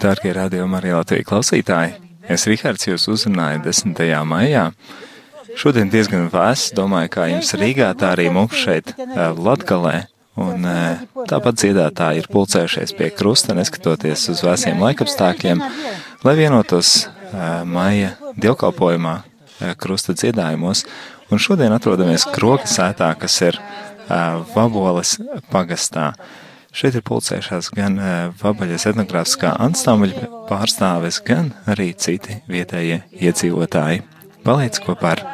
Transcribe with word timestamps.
Dārgie 0.00 0.30
radījumi 0.32 0.76
arī 0.78 0.94
Latvijas 0.94 1.26
klausītāji, 1.28 1.90
es 2.32 2.46
Rihards 2.48 2.86
jūs 2.88 3.04
uzrunāju 3.12 3.60
10. 3.66 3.98
maijā. 4.24 4.70
Šodien 5.60 5.90
diezgan 5.92 6.30
vēss, 6.32 6.70
domāju, 6.72 7.10
kā 7.12 7.26
jums 7.28 7.52
Rīgā, 7.60 7.90
tā 8.00 8.14
arī 8.14 8.30
mums 8.32 8.56
šeit 8.56 8.94
Latgalē. 8.96 10.06
Un 10.40 10.64
tāpat 11.28 11.60
dziedātāji 11.60 12.22
ir 12.22 12.30
pulcējušies 12.32 12.96
pie 12.96 13.10
krusta, 13.12 13.52
neskatoties 13.58 14.24
uz 14.32 14.40
vēsiem 14.46 14.80
laikapstākļiem, 14.80 15.60
lai 16.24 16.36
vienotos 16.38 17.10
maija 17.68 18.14
dievkalpojumā 18.40 19.16
krusta 19.76 20.16
dziedājumos. 20.16 20.86
Un 21.28 21.42
šodien 21.42 21.76
atrodamies 21.76 22.24
Kroka 22.32 22.70
sētā, 22.70 23.12
kas 23.20 23.36
ir 23.44 23.60
Vaboles 24.54 25.18
pagastā. 25.52 26.14
Šeit 26.70 26.94
ir 26.94 27.02
pulcējušās 27.06 27.72
gan 27.74 27.98
Vabaļas 28.40 28.86
etnogrāfiskā 28.92 29.56
ansambļa 29.66 30.28
pārstāves, 30.50 31.18
gan 31.26 31.50
arī 31.70 31.90
citi 31.98 32.40
vietējie 32.50 33.02
iedzīvotāji. 33.18 34.04
Paliec 34.46 34.78
kopā 34.84 35.16
ar 35.16 35.24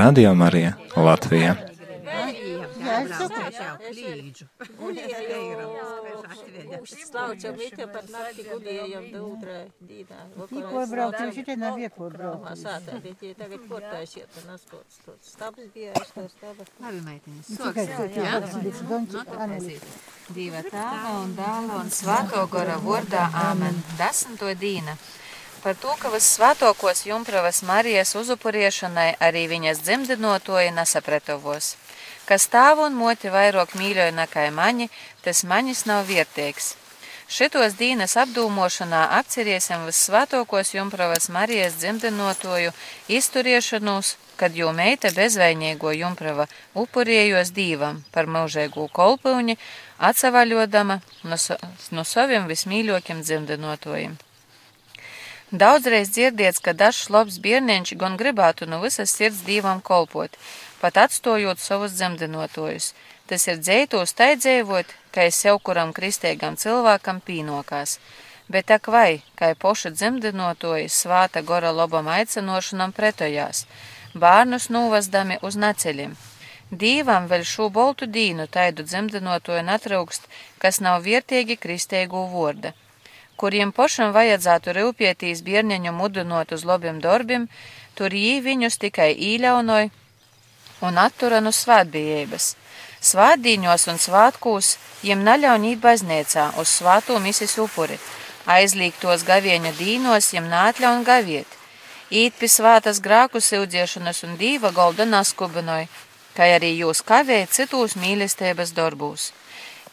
Radio 0.00 0.34
Mariju 0.34 0.72
Latviju. 0.96 1.54
Slaucam 6.86 7.58
vite 7.58 7.86
par 7.92 8.08
nakti 8.12 8.46
gulējam 8.46 9.08
daudzrai 9.12 9.64
dīnā. 9.90 10.20
Tikko 10.52 10.84
braucu, 10.90 11.28
šitie 11.36 11.56
nav 11.60 11.78
vieko 11.80 12.10
braucu. 12.12 12.42
Mā 12.46 12.54
sātā, 12.58 13.00
bet 13.04 13.18
tie 13.22 13.32
tagad 13.38 13.66
portājušiet 13.70 14.40
un 14.42 14.54
askots. 14.54 15.00
Tots 15.06 15.34
stabs 15.36 15.70
bija, 15.74 15.92
es 16.00 16.14
to 16.14 16.26
stabas. 16.32 16.72
Labi, 16.82 17.02
meitiņas. 17.10 17.52
Tikai 17.56 17.86
Soks, 19.16 19.36
Aneli. 19.38 19.78
Dieva 20.34 20.62
tāva 20.66 21.12
un 21.22 21.36
dāla 21.36 21.80
un 21.82 21.92
svāto 21.94 22.42
gora 22.50 22.78
vārdā 22.82 23.28
āmen. 23.46 23.78
Desmito 24.00 24.50
dīna. 24.60 24.96
Par 25.62 25.74
to, 25.82 25.94
ka 25.98 26.12
vis 26.12 26.26
svētokos 26.36 27.06
Jumpravas 27.08 27.62
Marijas 27.66 28.14
uzupuriešanai 28.18 29.16
arī 29.22 29.46
viņas 29.50 29.82
dzimdinotoji 29.82 30.74
nesapratovos. 30.76 31.74
Kas 32.26 32.48
tēvu 32.50 32.88
un 32.88 32.96
moti 32.98 33.30
vairāk 33.30 33.76
mīļoja 33.78 34.10
nekā 34.16 34.48
mani, 34.50 34.88
tas 35.22 35.44
manis 35.46 35.84
nav 35.86 36.08
vērtīgs. 36.08 36.74
Šitos 37.26 37.74
dīnas 37.78 38.12
apdūmošanā 38.22 39.00
apceriesim 39.16 39.86
vissvētokos 39.86 40.74
Jumpravas 40.76 41.26
Marijas 41.34 41.78
dzimdinotoju 41.80 42.70
izturiešanos, 43.10 44.12
kad 44.38 44.54
jū 44.54 44.70
meita 44.74 45.10
bezvainīgo 45.14 45.90
Jumprava 45.94 46.46
upuriejos 46.74 47.50
dīvam 47.54 48.04
par 48.14 48.30
mūžēgu 48.30 48.86
kolpūņi, 48.94 49.58
atsavaļodama 50.10 51.00
no, 51.24 51.38
so, 51.38 51.58
no 51.90 52.06
saviem 52.06 52.46
vismīļokiem 52.50 53.22
dzimdinotojiem. 53.26 54.14
Daudzreiz 55.50 56.10
dzirdiets, 56.10 56.58
ka 56.58 56.74
dažs 56.74 57.06
labs 57.10 57.40
bērniņš 57.42 57.94
gan 57.98 58.16
gribētu 58.18 58.66
no 58.70 58.80
visas 58.82 59.14
sirds 59.14 59.44
dīvam 59.46 59.82
kolpot, 59.82 60.34
pat 60.80 60.96
atstojot 61.04 61.58
savus 61.58 61.96
dzemdinotojus. 61.98 62.92
Tas 63.26 63.46
ir 63.50 63.58
dzētos 63.58 64.14
taidzēvot, 64.18 64.92
ka 65.14 65.26
es 65.30 65.40
sev 65.42 65.58
kuram 65.66 65.92
kristīgam 65.96 66.56
cilvēkam 66.60 67.20
pīnokās. 67.26 67.98
Bet 68.48 68.70
ak 68.70 68.86
vai, 68.94 69.22
kā 69.38 69.50
poša 69.58 69.90
dzemdinotoji 69.96 70.88
svāta 70.92 71.42
gora 71.42 71.72
lobam 71.74 72.06
aicinošanam 72.06 72.94
pretojās, 72.94 73.66
bārnus 74.14 74.70
nūvazdami 74.70 75.40
uz 75.42 75.58
naceļiem. 75.58 76.14
Dīvam 76.70 77.26
vēl 77.30 77.44
šo 77.46 77.68
boltu 77.70 78.06
dīnu 78.06 78.46
taidu 78.46 78.86
dzemdinotoju 78.86 79.62
natraukst, 79.66 80.26
kas 80.62 80.80
nav 80.80 81.02
viertīgi 81.06 81.58
kristīgu 81.58 82.26
vorda 82.32 82.74
kuriem 83.40 83.72
pašam 83.76 84.14
vajadzētu 84.16 84.74
rūpētīs 84.78 85.42
bērniņu 85.46 85.92
mudinot 85.92 86.52
uz 86.56 86.64
labiem 86.64 87.00
darbiem, 87.04 87.48
tur 87.98 88.14
jī 88.16 88.40
viņus 88.44 88.80
tikai 88.84 89.12
īļaunoja 89.30 89.90
un 90.80 90.98
attura 90.98 91.40
no 91.40 91.52
svētbijības. 91.52 92.54
Svātdīņos 93.06 93.86
un 93.92 94.00
svātkūs 94.02 94.72
jiem 95.06 95.22
naļaunīt 95.26 95.80
baznīcā 95.82 96.48
uz 96.60 96.72
svāto 96.78 97.18
misis 97.22 97.56
upuri, 97.62 97.98
aizlīgtos 98.46 99.24
gavieņa 99.28 99.72
dīnos 99.78 100.32
jiem 100.34 100.48
nātļaun 100.50 101.04
gaviet, 101.06 101.48
īt 102.10 102.36
pie 102.40 102.50
svātas 102.50 103.00
grāku 103.02 103.40
sildziešanas 103.40 104.22
un 104.26 104.36
dīva 104.40 104.72
golda 104.74 105.06
naskubinoja, 105.06 105.88
kā 106.36 106.50
arī 106.58 106.76
jūs 106.82 107.02
kavēja 107.06 107.50
citūs 107.58 107.96
mīlestības 108.00 108.74
darbūs. 108.76 109.32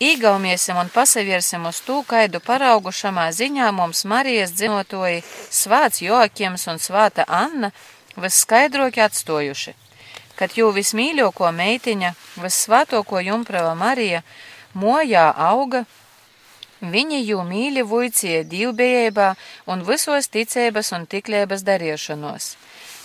Īgaumiesim 0.03 0.77
un 0.81 0.89
pasaviersim 0.89 1.67
uz 1.69 1.79
tū 1.85 2.01
kaidu 2.07 2.41
paraugu 2.43 2.91
šamā 2.91 3.27
ziņā 3.31 3.69
mums 3.71 4.03
Marijas 4.09 4.51
dzinotoji 4.57 5.21
svāts 5.53 6.01
Joakims 6.01 6.65
un 6.67 6.81
svāta 6.81 7.23
Anna 7.27 7.69
visskaidroki 8.17 9.01
atstojuši, 9.05 9.75
kad 10.43 10.57
jū 10.59 10.73
vismīļoko 10.75 11.53
meitiņa, 11.55 12.09
vissvātoko 12.43 13.21
jumprava 13.23 13.71
Marija, 13.79 14.19
mojā 14.75 15.29
auga, 15.39 15.85
viņi 16.83 17.21
jū 17.23 17.45
mīļi 17.47 17.85
vuicie 17.87 18.41
divbējībā 18.51 19.29
un 19.71 19.85
visos 19.87 20.27
ticības 20.33 20.91
un 20.97 21.07
tiklēbas 21.07 21.63
dariešanos. 21.63 22.49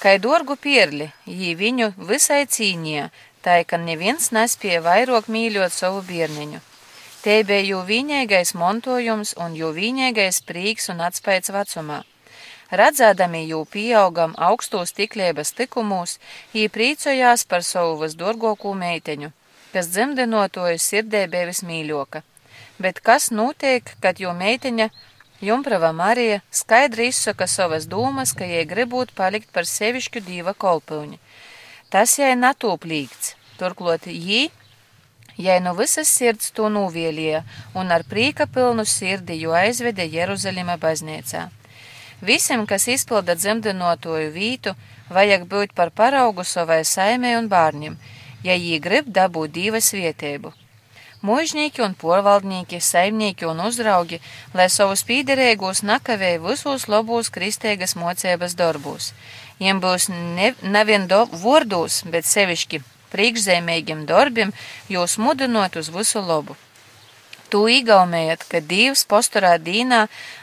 Kai 0.03 0.17
dorgu 0.19 0.59
pierli, 0.59 1.13
jī 1.31 1.55
viņu 1.63 1.93
visai 2.11 2.43
cīnīja, 2.51 3.07
tā 3.47 3.63
ka 3.63 3.79
neviens 3.79 4.33
nespēja 4.35 4.83
vairāk 4.83 5.31
mīļot 5.31 5.79
savu 5.79 6.03
bērniņu. 6.11 6.59
Te 7.23 7.43
bija 7.47 7.71
jū 7.71 7.85
viņīgais 7.87 8.57
montojums 8.59 9.37
un 9.39 9.55
jū 9.55 9.71
viņīgais 9.79 10.43
prīks 10.51 10.91
un 10.91 11.07
atspējas 11.07 11.55
vecumā. 11.55 12.03
Redzēdami 12.69 13.47
jū 13.49 13.63
pieaugam 13.65 14.35
augstos 14.37 14.93
tiklības 14.93 15.55
tikumos, 15.57 16.19
jī 16.53 16.67
prīcojās 16.69 17.47
par 17.49 17.65
savu 17.65 17.95
visdorgokū 18.03 18.75
meiteņu, 18.77 19.31
kas 19.73 19.89
dzemdinotoju 19.95 20.83
sirdē 20.85 21.23
bija 21.33 21.49
vismīļoka. 21.49 22.23
Bet 22.79 23.01
kas 23.01 23.31
notiek, 23.33 23.95
kad 24.05 24.21
jū 24.21 24.35
meiteņa 24.37 24.91
Jumprava 25.41 25.93
Marija 25.95 26.43
skaidri 26.51 27.09
izsaka 27.09 27.47
savas 27.47 27.87
dūmas, 27.89 28.35
ka 28.37 28.45
jai 28.45 28.65
gribot 28.69 29.15
palikt 29.15 29.53
par 29.55 29.65
sevišķu 29.65 30.21
dīva 30.29 30.53
kolpūņi. 30.53 31.19
Tas 31.89 32.19
jai 32.19 32.35
natūplīgts, 32.37 33.37
turklot 33.57 34.11
jī 34.13 34.49
Jai 35.39 35.61
no 35.63 35.71
visas 35.79 36.11
sirds 36.11 36.49
to 36.51 36.67
nūvielīja 36.67 37.45
un 37.79 37.95
ar 37.95 38.03
prīka 38.03 38.49
pilnu 38.51 38.83
sirdi 38.83 39.37
jo 39.39 39.53
aizveda 39.55 40.03
Jeruzalima 40.03 40.75
baznīcā. 40.83 41.45
Visiem, 42.21 42.65
kas 42.67 42.89
izpilda 42.91 43.37
dzemdinotoju 43.39 44.31
vītu, 44.35 44.75
vajag 45.15 45.45
būt 45.47 45.75
par 45.75 45.93
paraugu 45.95 46.45
savai 46.45 46.83
saimē 46.85 47.37
un 47.39 47.47
bārņiem, 47.53 47.95
ja 48.43 48.57
jī 48.59 48.81
grib 48.83 49.13
dabūt 49.15 49.55
divas 49.55 49.93
vietēbu. 49.95 50.53
Mūžnieki 51.23 51.83
un 51.83 51.95
porvaldnieki, 51.99 52.79
saimnieki 52.83 53.47
un 53.47 53.63
uzraugi, 53.63 54.21
lai 54.55 54.69
savus 54.71 55.03
pīderēgos 55.07 55.83
nakavēja 55.87 56.43
visos 56.43 56.87
labos 56.87 57.31
kristēgas 57.35 57.97
mocības 57.99 58.55
darbos. 58.59 59.13
Jiem 59.59 59.81
būs 59.83 60.11
ne, 60.11 60.53
nevien 60.63 61.09
do, 61.11 61.25
vārdos, 61.43 62.05
bet 62.07 62.27
sevišķi 62.27 62.83
priekšzemīgiem 63.11 64.07
darbiem, 64.07 64.55
jūs 64.91 65.19
mudinot 65.19 65.79
uz 65.79 65.91
visu 65.95 66.23
labu. 66.23 66.59
Tu 67.49 67.63
īgaumējat, 67.79 68.43
ka 68.45 68.61
Dievs 68.61 69.07
posturā 69.09 69.55
dīnā 69.57 70.03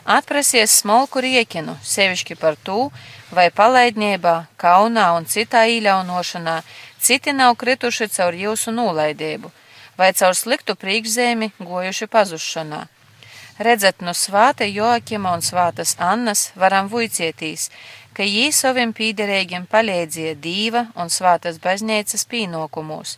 atprasies 0.10 0.74
smalku 0.80 1.22
riekinu, 1.22 1.76
sevišķi 1.86 2.38
par 2.42 2.58
tū, 2.58 2.88
vai 3.30 3.52
palaidniebā, 3.54 4.48
kaunā 4.58 5.12
un 5.18 5.28
citā 5.30 5.68
īļaunošanā, 5.70 6.56
citi 6.98 7.36
nav 7.38 7.54
krituši 7.62 8.10
caur 8.16 8.34
jūsu 8.34 8.74
nolaidību, 8.74 9.54
vai 10.00 10.10
caur 10.18 10.34
sliktu 10.34 10.74
priekšzemi 10.74 11.52
gojuši 11.60 12.10
pazušanā. 12.10 12.82
Redzat, 13.62 14.02
no 14.02 14.12
svāta 14.18 14.66
Joakima 14.66 15.32
un 15.38 15.46
svātas 15.46 15.94
Annas 16.02 16.50
varam 16.60 16.90
vuicietīs, 16.92 17.70
ka 18.18 18.26
jī 18.26 18.50
saviem 18.52 18.92
pīderēgiem 18.98 19.70
palīdzēja 19.72 20.36
dīva 20.42 20.88
un 20.98 21.14
svātas 21.14 21.62
baznīcas 21.64 22.26
pīnokumos. 22.32 23.16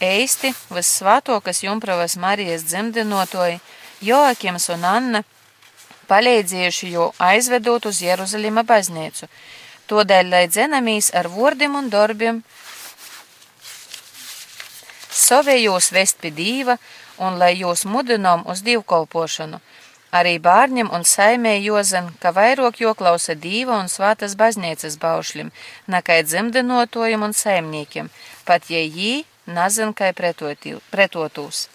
Eisti, 0.00 0.54
vissvātokas 0.74 1.62
Jumpravas 1.62 2.16
Marijas 2.16 2.64
dzemdinotoji, 2.66 3.60
Joakims 4.02 4.68
un 4.74 4.84
Anna 4.84 5.22
palīdzējuši 6.10 6.90
jo 6.92 7.12
aizvedot 7.18 7.86
uz 7.86 8.02
Jeruzalima 8.02 8.64
baznīcu, 8.66 9.28
todēļ, 9.88 10.28
lai 10.34 10.42
dzenamīs 10.48 11.12
ar 11.14 11.30
vordiem 11.32 11.78
un 11.78 11.88
darbiem, 11.92 12.42
savējos 15.14 15.92
vest 15.94 16.20
pie 16.20 16.34
dīva 16.34 16.76
un 17.22 17.38
lai 17.38 17.54
jūs 17.56 17.86
mudinām 17.86 18.44
uz 18.50 18.66
divkolpošanu– 18.66 19.62
Arī 20.14 20.36
bārņam 20.38 20.92
un 20.94 21.02
saimē 21.02 21.56
jozen, 21.58 22.12
ka 22.22 22.30
vairāk 22.36 22.76
joklausa 22.78 23.34
dīva 23.34 23.80
un 23.82 23.88
svātas 23.90 24.36
baznīcas 24.38 24.94
baušļim, 25.02 25.50
nakai 25.90 26.20
dzemdenotojam 26.22 27.24
un 27.26 27.34
saimniekiem, 27.34 28.10
pat 28.46 28.70
ja 28.70 28.82
jī 28.84 29.24
nazin 29.46 29.92
kai 29.96 30.12
pretotūs. 30.14 31.68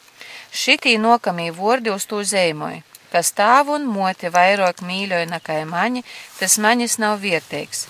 Šitī 0.52 0.98
nokamī 0.98 1.50
vordi 1.54 1.94
uz 1.94 2.08
tū 2.10 2.24
zeimoju. 2.26 2.84
Kas 3.10 3.32
tāvu 3.34 3.74
un 3.80 3.88
moti 3.90 4.30
vairāk 4.30 4.84
mīļoja 4.86 5.26
nekā 5.32 5.64
mani, 5.66 6.04
tas 6.38 6.60
manis 6.62 7.00
nav 7.02 7.18
vietēks. 7.24 7.88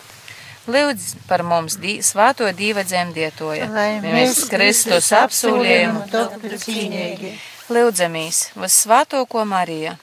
Lūdz 0.69 1.05
par 1.27 1.43
mums 1.43 1.75
dī, 1.81 1.97
svāto 2.05 2.47
dīva 2.55 2.85
dzemdietoja, 2.87 3.67
Lai 3.73 3.89
mēs 4.03 4.45
Kristus 4.51 5.09
apsūlējumu 5.17 6.05
toptu 6.11 6.59
cīnīgi. 6.63 7.33
Lūdzamies, 7.73 8.51
vissvātoko 8.59 9.43
Marija! 9.49 9.97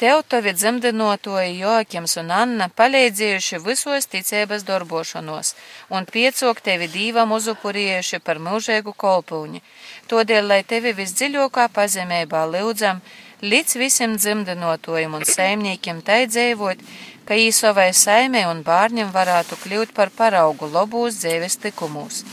Tev 0.00 0.22
tavi 0.28 0.52
dzemdinotoji 0.52 1.58
Joakims 1.60 2.14
un 2.22 2.30
Anna 2.32 2.70
palīdzējuši 2.72 3.58
visos 3.60 4.06
ticības 4.08 4.62
darbošanos 4.64 5.50
un 5.92 6.06
piecok 6.08 6.62
tevi 6.68 6.88
dīvam 6.88 7.34
uzupurījuši 7.36 8.20
par 8.24 8.40
mūžēgu 8.40 8.94
kolpūņi. 9.04 9.60
Todēļ, 10.08 10.48
lai 10.54 10.58
tevi 10.72 10.94
visdziļākā 11.02 11.68
pazemībā 11.76 12.46
lūdzam, 12.54 13.04
līdz 13.44 13.76
visiem 13.82 14.16
dzemdinotojiem 14.16 15.20
un 15.20 15.28
saimniekiem 15.34 16.00
tai 16.08 16.22
dzīvot, 16.32 16.80
ka 17.28 17.36
ī 17.36 17.52
savai 17.52 17.90
saimē 17.92 18.46
un 18.48 18.64
bārņiem 18.64 19.12
varētu 19.12 19.60
kļūt 19.66 19.92
par 20.00 20.16
paraugu 20.16 20.72
lobūs 20.78 21.20
dzīves 21.20 21.60
likumūs. 21.68 22.24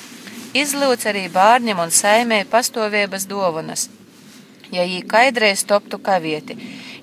Izlūdz 0.55 1.11
arī 1.11 1.27
bārņiem 1.35 1.83
un 1.83 1.91
saimē 1.91 2.45
pastāvības 2.47 3.27
dovanas, 3.27 3.89
ja 4.71 4.87
jī 4.87 5.01
kaidreiz 5.03 5.67
toptu 5.67 5.99
kavieti, 5.99 6.55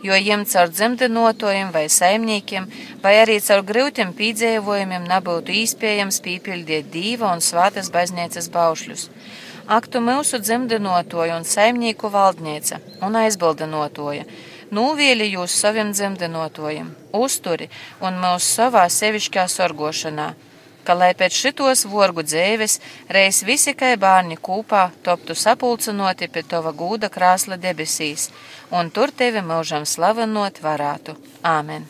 jo 0.04 0.16
jiem 0.20 0.44
caur 0.44 0.68
dzemdinotojiem 0.68 1.72
vai 1.72 1.86
saimniekiem, 1.88 2.68
vai 3.02 3.14
arī 3.22 3.38
caur 3.46 3.64
grūtiem 3.64 4.12
pīdzējumiem 4.18 5.08
nebūtu 5.08 5.54
iespējams 5.62 6.20
pīpildīt 6.24 6.90
dīva 6.92 7.32
un 7.32 7.40
svātas 7.44 7.90
baznīcas 7.94 8.50
baušļus. 8.52 9.08
Aktu 9.64 10.02
mūsu 10.04 10.42
dzemdinotoja 10.44 11.38
un 11.38 11.46
saimnieku 11.48 12.10
valdnieca 12.12 12.82
un 13.00 13.16
aizbildinotoja, 13.16 14.26
nūvieli 14.76 15.30
jūs 15.32 15.56
saviem 15.56 15.94
dzemdinotojiem, 15.96 16.90
uzturi 17.16 17.70
un 18.04 18.20
mūsu 18.20 18.58
savā 18.58 18.84
sevišķā 18.92 19.48
sorgošanā 19.48 20.34
ka, 20.84 20.94
lai 20.94 21.12
pēc 21.19 21.34
šitos 21.34 21.84
vorgu 21.90 22.22
dzēves, 22.26 22.78
reiz 23.16 23.42
visi 23.48 23.75
kā 23.75 23.94
bērni 24.00 24.36
kūpā 24.36 24.84
toptu 25.06 25.34
sapulcinoti 25.34 26.28
pie 26.28 26.44
tava 26.46 26.72
gūda 26.76 27.10
krāsla 27.10 27.58
debesīs, 27.60 28.31
un 28.70 28.90
tur 28.94 29.10
tevi 29.10 29.42
mūžam 29.44 29.88
slavenot 29.88 30.62
varētu. 30.64 31.16
Āmen! 31.42 31.88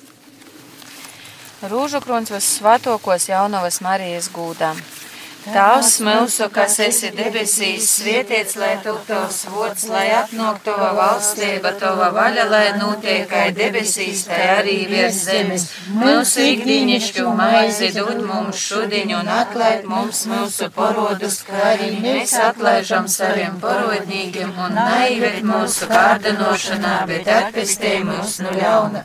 Rūžu 1.64 2.02
kruns 2.04 2.28
vissvētokos 2.32 3.30
jaunavas 3.30 3.80
Marijas 3.80 4.28
gūdām. 4.32 4.80
Tavs 5.44 5.98
mūsu, 6.00 6.46
kas 6.52 6.78
esi 6.80 7.10
debesīs, 7.12 7.84
svietiets, 7.98 8.54
lai 8.56 8.78
tu 8.84 8.94
tavs 9.08 9.42
vārds, 9.52 9.82
lai 9.92 10.06
atnāk 10.16 10.62
tava 10.64 10.88
valstība, 10.96 11.74
tava 11.82 12.08
vaļa, 12.16 12.46
lai 12.48 12.62
notiek 12.78 13.26
kā 13.28 13.42
debesīs, 13.58 14.22
tā 14.30 14.38
arī 14.54 14.78
virs 14.88 15.18
zemes. 15.26 15.66
Mūsu 15.98 16.46
ikdienišķu 16.54 17.26
maizi 17.36 17.92
dod 17.98 18.24
mums 18.24 18.62
šodien 18.70 19.12
un 19.18 19.28
atlaid 19.34 19.84
mums 19.90 20.24
mūsu 20.32 20.70
parodus, 20.72 21.42
kā 21.44 21.60
arī 21.74 21.92
mēs 22.00 22.32
atlaižam 22.48 23.10
saviem 23.18 23.60
parodnīgiem 23.60 24.56
un 24.64 24.80
naivet 24.80 25.44
mūsu 25.44 25.92
kārdinošanā, 25.92 26.96
bet 27.12 27.28
atpestē 27.36 27.98
mūs 28.08 28.40
no 28.46 28.56
ļauna. 28.56 29.04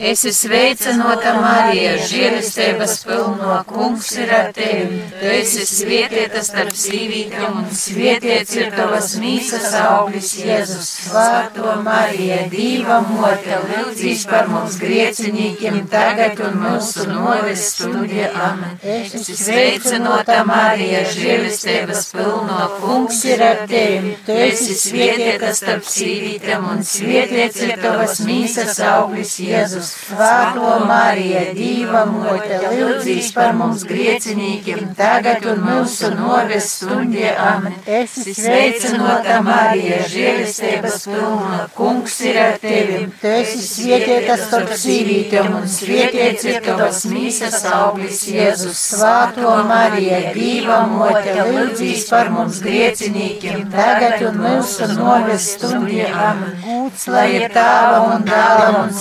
Es 0.00 0.22
esmu 0.24 0.32
sveicinota 0.32 1.34
Marija, 1.36 1.90
žēlistības 2.08 2.94
pilno 3.04 3.58
kungs 3.68 4.06
ir 4.16 4.30
ar 4.32 4.46
tevi. 4.56 5.00
Tu 5.12 5.26
esi 5.28 5.66
svietieta 5.68 6.40
starp 6.46 6.72
sīvītiem 6.80 7.58
un 7.60 7.66
svietiets 7.76 8.56
ir 8.56 8.70
tavas 8.72 9.10
mīsas 9.20 9.74
auglis 9.76 10.30
Jēzus. 10.40 10.88
Svāto 11.10 11.74
Marija, 11.84 12.38
Dīva 12.54 13.02
mote, 13.10 13.58
lūdzīs 13.74 14.24
par 14.30 14.48
mums 14.48 14.78
griecinīkiem 14.80 15.82
tagad 15.92 16.40
un 16.48 16.56
mūsu 16.62 17.04
noves 17.10 17.66
studija. 17.74 18.32
Amen. 18.46 18.80
Es 18.80 19.12
esmu 19.20 19.36
sveicinota 19.42 20.40
Marija, 20.48 21.04
žēlistības 21.12 22.06
pilno 22.16 22.70
kungs 22.80 23.20
ir 23.28 23.44
ar 23.50 23.66
tevi. 23.68 24.16
Tu 24.24 24.40
esi 24.48 24.80
svietieta 24.86 25.52
starp 25.60 25.84
sīvītiem 25.92 26.72
un 26.72 26.82
svietiets 26.88 27.68
ir 27.68 27.76
tavas 27.84 28.24
mīsas 28.24 28.80
auglis 28.94 29.36
Jēzus. 29.44 29.89
Svēto 29.90 30.70
Mariju, 30.86 31.40
Dīva 31.54 32.02
mote, 32.10 32.58
lūdzīs 32.74 33.30
par 33.34 33.52
mums 33.58 33.84
griecinīkiem, 33.88 34.90
tagad 34.98 35.44
un 35.50 35.60
mūsu 35.64 36.10
noves 36.16 36.68
stundie 36.76 37.30
amen. 37.30 37.76
Es 37.86 38.16
Sveicinota 38.24 39.40
Marija, 39.46 40.00
žēlistības 40.10 41.06
pilna, 41.06 41.60
kungs 41.76 42.18
ir 42.26 42.38
ar 42.42 42.58
tevi. 42.62 43.00
Tu 43.20 43.32
esi 43.40 43.62
svietieta 43.66 44.36
starp 44.40 44.74
sīvītiem 44.82 45.54
un 45.60 45.68
svietiets 45.70 46.46
ir 46.50 46.60
tavas 46.66 47.04
mīsas 47.10 47.60
auglis 47.70 48.24
Jēzus. 48.30 48.82
Svāto 48.90 49.54
Marija, 49.68 50.20
Dīva 50.34 50.80
mote, 50.90 51.36
lūdzīs 51.50 52.06
par 52.10 52.32
mums 52.34 52.62
griecinīkiem, 52.66 53.66
tagad 53.74 54.26
un 54.30 54.42
mūsu 54.46 54.90
noves 54.96 55.50
stundie 55.54 56.06
amen. 56.10 56.58
Gūts, 56.64 57.06
lai 57.12 57.26
ir 57.38 57.48
tāvam 57.54 58.16
un 58.16 58.26
dāvam 58.28 58.82
un 58.84 58.94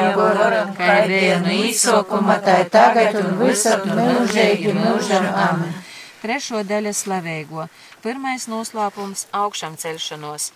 svātajam 0.00 0.16
goram, 0.16 0.72
kā 0.76 1.06
bija 1.08 1.38
no 1.42 1.52
īsokuma, 1.52 2.38
tā 2.44 2.60
ir 2.64 2.70
tagad 2.72 3.18
un 3.20 3.38
visat 3.40 3.84
mūžīgi 3.86 4.74
mūžam 4.74 5.26
amen. 5.34 5.74
Trešo 6.20 6.62
daļu 6.68 6.92
slavēgo. 6.92 7.68
Pirmais 8.02 8.46
noslēpums- 8.48 9.26
augšām 9.42 9.76
celšanos. 9.76 10.52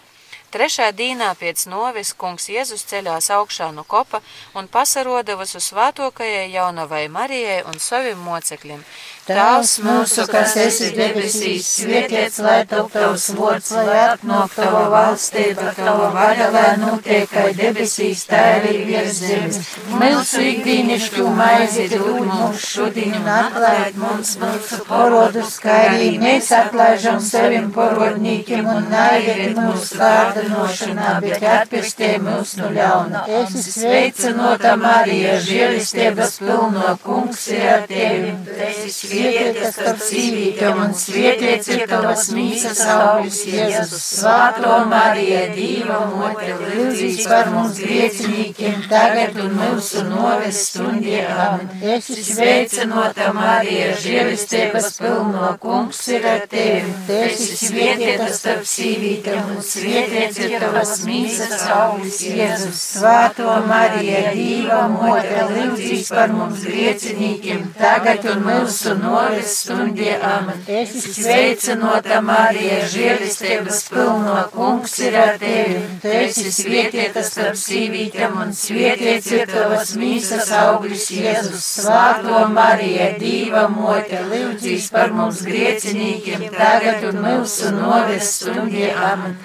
Trešā 0.54 0.92
dīnā 0.94 1.32
pēc 1.34 1.64
novis 1.66 2.12
kungs 2.14 2.44
Jēzus 2.46 2.84
ceļās 2.86 3.26
augšā 3.34 3.72
no 3.74 3.82
kopa 3.82 4.20
un 4.54 4.68
pasaroda 4.70 5.34
visu 5.40 5.58
svētokajai 5.58 6.46
jaunavai 6.52 7.08
Marijai 7.10 7.64
un 7.66 7.82
saviem 7.82 8.22
mocekļiem. 8.22 8.84
Tēvs 9.24 9.70
mūsu, 9.80 10.26
kas 10.28 10.52
esi 10.60 10.90
debesīs, 10.92 11.64
svētīts, 11.80 12.42
lai 12.44 12.58
top 12.68 12.90
tavs 12.92 13.30
vārds, 13.38 13.70
lai 13.72 14.00
atnāk 14.12 14.52
tava 14.52 14.82
valstība, 14.92 15.70
tava 15.78 16.10
vaļa, 16.12 16.48
lai 16.52 16.72
notiek 16.82 17.24
kā 17.32 17.46
debesīs, 17.56 18.26
tā 18.28 18.42
arī 18.58 18.82
virs 18.90 19.22
zemes. 19.24 19.58
Mūsu 19.96 20.44
ikdienišķu 20.50 21.24
maizi 21.38 21.88
dod 21.94 22.20
mums 22.28 22.68
šodien 22.68 23.16
un 23.16 23.30
atlaid 23.38 23.96
mums 23.98 24.34
mūsu 24.42 24.82
porodus, 24.90 25.56
kā 25.64 25.78
arī 25.94 26.10
mēs 26.20 26.52
atlaižam 26.60 27.16
saviem 27.24 27.72
porodnīkiem 27.72 28.68
un 28.76 28.90
naiviet 28.92 29.56
mūsu 29.56 30.04
kārdinošanā, 30.44 31.10
bet 31.24 31.44
atpestē 31.44 32.10
mūs 32.22 32.54
no 32.58 32.70
ļauna. 32.74 33.24
Es 33.28 33.54
esmu 33.54 33.72
sveicinota 33.74 34.74
Marija, 34.80 35.36
žēlistības 35.44 36.38
pilno 36.42 36.94
kungs 37.04 37.46
ir 37.52 37.66
ar 37.70 37.86
tevi. 37.88 38.32
Tu 38.44 38.56
esi 38.68 38.92
svietiets 38.94 39.74
starp 39.74 40.02
sīvītiem 40.04 40.82
un 40.84 40.94
svietiets 40.94 41.70
ir 41.74 41.84
tavas 41.90 42.28
mīsas 42.34 42.82
augļus 42.94 43.40
Jēzus. 43.54 44.06
Svāto 44.20 44.76
Marija, 44.90 45.46
Dīva 45.54 46.00
mote, 46.12 46.54
lūdzīs 46.60 47.24
par 47.28 47.50
mums 47.54 47.80
griecinīkiem 47.82 48.86
tagad 48.90 49.38
un 49.44 49.56
mūsu 49.58 50.04
noves 50.08 50.62
stundie 50.70 51.24
amen. 51.24 51.70
Es 51.82 52.10
esmu 52.10 52.26
sveicinota 52.34 53.32
Marija, 53.36 53.92
žēlistības 54.04 54.92
pilno 55.00 55.54
kungs 55.62 56.02
ir 56.12 56.28
ar 56.28 56.46
tevi. 56.50 56.94
Tu 57.08 57.20
esi 57.28 57.58
svietieta 57.66 58.30
starp 58.34 58.66
sīvītiem 58.68 59.54
un 59.54 59.62
svietiets 59.64 60.33
ir 60.40 60.54
tavas 60.62 60.92
mīsas 61.06 61.64
augļus 61.74 62.18
Jēzus. 62.28 62.80
Svāto 62.94 63.54
Marija, 63.68 64.32
Dīva 64.34 64.80
mote, 64.92 65.40
lūdzīs 65.50 66.10
par 66.14 66.32
mums 66.34 66.64
griecinīkiem 66.66 67.64
tagad 67.78 68.26
un 68.32 68.44
mūsu 68.46 68.94
noves 69.00 69.54
stundie 69.62 70.14
amen. 70.18 70.62
Sveicinota 70.94 72.20
Marija, 72.24 72.80
žēlistības 72.92 73.82
pilno 73.92 74.36
kungs 74.54 74.98
ir 75.04 75.18
ar 75.20 75.38
tevi. 75.42 75.80
Tu 76.02 76.14
esi 76.20 76.52
svietieta 76.54 77.24
starp 77.26 77.58
sīvītiem 77.60 78.38
un 78.44 78.54
svietiets 78.56 79.30
ir 79.34 79.46
tavas 79.50 79.94
mīsas 80.00 80.50
augļus 80.60 81.08
Jēzus. 81.18 81.68
Svāto 81.80 82.44
Marija, 82.54 83.12
Dīva 83.20 83.66
mote, 83.72 84.20
lūdzīs 84.30 84.90
par 84.94 85.12
mums 85.14 85.42
griecinīkiem 85.46 86.48
tagad 86.54 87.08
un 87.10 87.22
mūsu 87.24 87.72
noves 87.74 88.34
stundie 88.38 88.90
amen. 88.94 89.36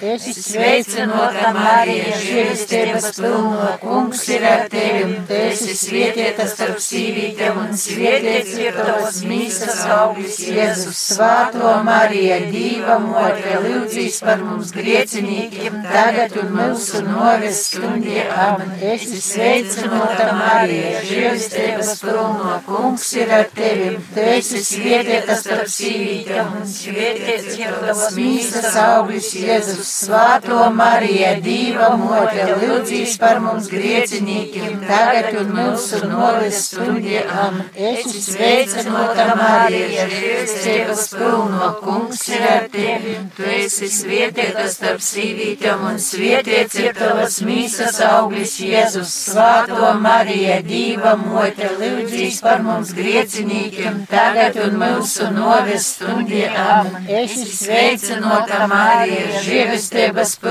Sveicinota 0.80 1.50
Marija, 1.52 2.14
žēlistības 2.16 3.08
pilno 3.18 3.66
kungs 3.82 4.22
ir 4.32 4.44
ar 4.48 4.62
tevi. 4.72 5.18
Tu 5.28 5.36
esi 5.36 5.74
svietieta 5.76 6.46
starp 6.48 6.78
sīvītiem 6.80 7.58
un 7.60 7.74
svietiets 7.76 8.54
ir 8.56 8.78
tavas 8.78 9.18
mīsas 9.28 9.82
augļus 9.92 10.38
Jēzus. 10.46 11.02
Svāto 11.10 11.74
Marija, 11.84 12.38
Dīva 12.54 12.96
mote, 13.02 13.58
lūdzīs 13.66 14.22
par 14.24 14.40
mums 14.40 14.70
griecinīkiem 14.72 15.76
tagad 15.84 16.38
un 16.40 16.54
mūsu 16.56 17.02
noves 17.04 17.60
stundie 17.66 18.24
amen. 18.32 18.72
Es 18.80 19.04
esmu 19.04 19.20
sveicinota 19.26 20.30
Marija, 20.40 21.04
žēlistības 21.10 21.92
pilno 22.06 22.56
kungs 22.70 23.10
ir 23.20 23.36
ar 23.42 23.52
tevi. 23.52 23.92
Tu 24.16 24.26
esi 24.38 24.64
svētītas 24.70 25.44
starp 25.44 25.68
sīvītēm 25.76 26.56
un 26.62 26.66
svētīts 26.72 27.60
ir 27.60 27.78
tavas 27.84 28.08
mīsas 28.16 28.80
auglis 28.86 29.32
Jēzus. 29.36 29.94
Svāto 30.06 30.59
Marija, 30.74 31.30
Dīva 31.40 31.88
mote, 31.98 32.44
lūdzīs 32.60 33.16
par 33.20 33.40
mums 33.42 33.68
griecinīkiem, 33.72 34.80
tagad 34.84 35.36
un 35.40 35.52
mūsu 35.56 36.00
novis 36.10 36.58
stundiem. 36.68 37.60
Esi 37.74 38.20
sveicinota 38.24 39.26
Marija, 39.38 40.06
žēlistības 40.10 41.04
pilno 41.14 41.70
kungs 41.84 42.26
ir 42.34 42.44
ar 42.50 42.66
tevi. 42.72 43.16
Tu 43.36 43.48
esi 43.56 43.88
svētītas 43.94 44.76
starp 44.76 45.04
sīvītēm 45.04 45.86
un 45.90 46.00
svētīts 46.02 46.78
ir 46.82 46.92
tavas 46.98 47.40
mīsas 47.46 48.00
auglis 48.10 48.58
Jēzus. 48.60 49.14
Svāto 49.30 49.94
Marija, 50.02 50.60
Dīva 50.66 51.16
mote, 51.20 51.70
lūdzīs 51.80 52.40
par 52.44 52.64
mums 52.66 52.92
griecinīkiem, 52.96 54.04
tagad 54.10 54.58
un 54.66 54.78
mūsu 54.82 55.30
novis 55.34 55.92
stundiem. 55.94 56.94
Esi 57.20 57.46
sveicinota 57.48 58.66
Marija, 58.70 59.42
žēlistības 59.44 59.60
pilno 59.60 59.68
kungs 59.70 59.78
ir 59.90 60.18
ar 60.20 60.38
tevi. 60.40 60.49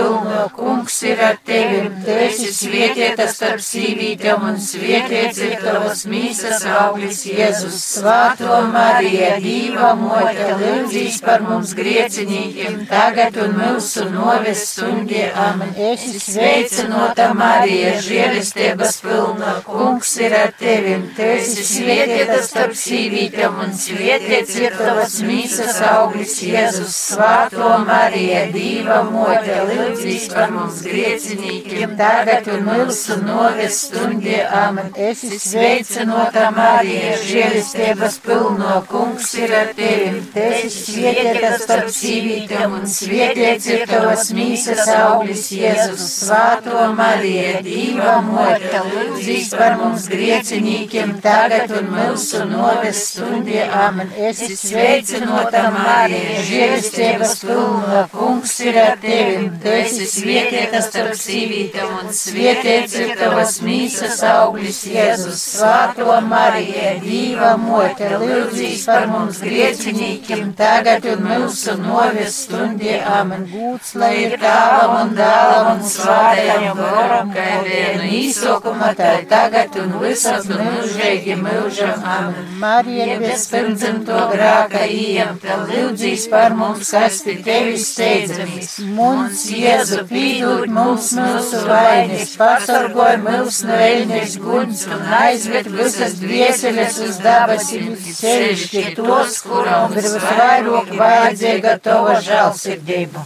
Tu 2.05 2.13
esi 2.25 2.49
svētīta 2.55 3.25
starp 3.29 3.61
sīvītēm 3.63 4.43
un 4.49 4.57
svētīts 4.63 5.39
ir 5.43 5.55
tavas 5.63 6.05
mīsas 6.09 6.63
auglis 6.71 7.19
Jēzus. 7.27 7.77
Svāto 7.99 8.59
Marija, 8.71 9.35
Dīva 9.43 9.91
mote, 9.99 10.47
lūdzīs 10.61 11.19
par 11.25 11.43
mums 11.45 11.73
griecinīkiem, 11.77 12.85
tagad 12.89 13.37
un 13.43 13.57
mūsu 13.59 14.05
novis 14.13 14.63
stundiem. 14.71 15.63
Esi 15.89 16.21
sveicinota 16.23 17.29
Marija, 17.37 17.95
žēlistības 18.05 18.99
pilna 19.03 19.57
kungs 19.67 20.15
ir 20.23 20.37
ar 20.39 20.55
tevi. 20.59 20.95
Tu 21.17 21.29
esi 21.35 21.67
svētīta 21.73 22.39
starp 22.47 22.77
sīvītēm 22.79 23.61
un 23.65 23.75
svētīts 23.83 24.57
ir 24.63 24.79
tavas 24.79 25.19
mīsas 25.25 25.81
auglis 25.91 26.39
Jēzus. 26.45 26.95
Svāto 27.09 27.75
Marija, 27.85 28.45
Dīva 28.53 29.03
mote, 29.11 29.59
lūdzīs 29.69 29.88
par 30.33 30.51
mums 30.53 30.79
griecinīkiem, 30.85 31.95
tagad 31.99 32.47
un 32.53 32.65
mūsu 32.67 33.17
novis 33.23 33.79
stundiem. 33.87 34.79
Esi 35.09 35.39
sveicinota 35.41 36.49
Marija, 36.55 37.15
žēlistības 37.23 38.19
pilno 38.25 38.79
kungs 38.89 39.33
ir 39.39 39.53
ar 39.55 39.71
tevi. 39.77 40.21
Esi 40.39 40.69
svētīta 40.75 41.51
starp 41.63 41.89
sīvītēm 41.93 42.75
un 42.79 42.87
svētīts 42.89 43.69
ir 43.73 43.85
tavas 43.89 44.29
mīsas 44.35 44.83
auglis 44.95 45.47
Jēzus. 45.55 46.05
Svāto 46.19 46.85
Marija, 46.97 47.63
Dīva 47.65 48.19
mote, 48.25 48.83
lūdzīs 48.91 49.53
par 49.57 49.77
mums 49.81 50.07
griecinīkiem, 50.11 51.17
tagad 51.23 51.73
un 51.79 51.91
mūsu 51.95 52.43
novis 52.49 53.03
stundiem. 53.13 54.03
Esi 54.29 54.55
sveicinota 54.59 55.65
Marija, 55.75 56.43
žēlistības 56.49 57.37
pilno 57.45 58.05
kungs 58.13 58.59
ir 58.65 58.79
ar 58.83 58.97
tevi. 59.01 59.49
Esi 59.79 60.05
svētīta 60.09 60.81
starp 60.83 61.15
sīvītēm 61.19 61.93
un 62.01 62.11
svētīts 62.15 62.95
ir 62.99 63.13
tavas 63.19 63.59
mīsas 63.63 64.19
auglis 64.27 64.81
Jēzus. 64.89 65.43
Svāto 65.59 66.17
Marija, 66.25 66.95
Dīva 67.03 67.53
mote, 67.61 68.09
lūdzīs 68.21 68.85
par 68.89 69.07
mums 69.11 69.39
griecinīkiem, 69.43 70.51
tagad 70.59 71.07
un 71.13 71.23
mūsu 71.27 71.75
novis 71.79 72.41
stundiem. 72.45 73.35
Gūts, 73.49 73.93
lai 73.99 74.11
ir 74.25 74.35
tāvam 74.41 74.95
un 74.99 75.13
dālam 75.17 75.69
un 75.75 75.83
svātajam 75.85 76.77
goram, 76.79 77.31
kā 77.35 77.47
vienu 77.65 78.09
īsokuma, 78.19 78.91
tā 78.97 79.11
tagad 79.29 79.75
un 79.81 79.95
visas 80.03 80.47
un 80.49 80.63
mūžīgi 80.67 81.37
mūžam. 81.39 82.03
Amen. 82.15 82.51
Marija, 82.61 83.19
bez 83.21 83.47
pirmdzimto 83.51 84.19
grāka 84.33 84.83
ījam, 84.89 85.39
tā 85.43 85.59
lūdzīs 85.69 86.27
par 86.31 86.55
mums, 86.57 86.91
kas 86.95 87.21
pie 87.25 87.37
tevis 87.45 87.87
steidzamies. 87.93 88.75
Mums, 88.97 89.45
Jēzu, 89.69 90.03
pīdūt 90.09 90.71
mums 90.73 91.11
mūsu 91.17 91.59
vainas, 91.67 92.33
pasargoj 92.39 93.17
mūs 93.21 93.61
no 93.67 93.77
eļņas 93.85 94.35
guns 94.41 94.83
un 94.89 95.03
aizved 95.19 95.69
visas 95.75 96.17
dvieseles 96.21 96.97
uz 97.05 97.19
dabasim, 97.23 97.93
sevišķi 97.99 98.95
tos, 98.97 99.39
kurām 99.45 99.93
ir 99.93 100.07
visvairāk 100.07 100.93
vajadzīga 101.01 101.77
tava 101.85 102.17
žēlsirdība. 102.25 103.25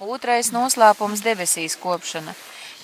Otrais 0.00 0.52
noslēpums- 0.54 1.24
debesīs 1.28 1.76
kopšana. 1.80 2.34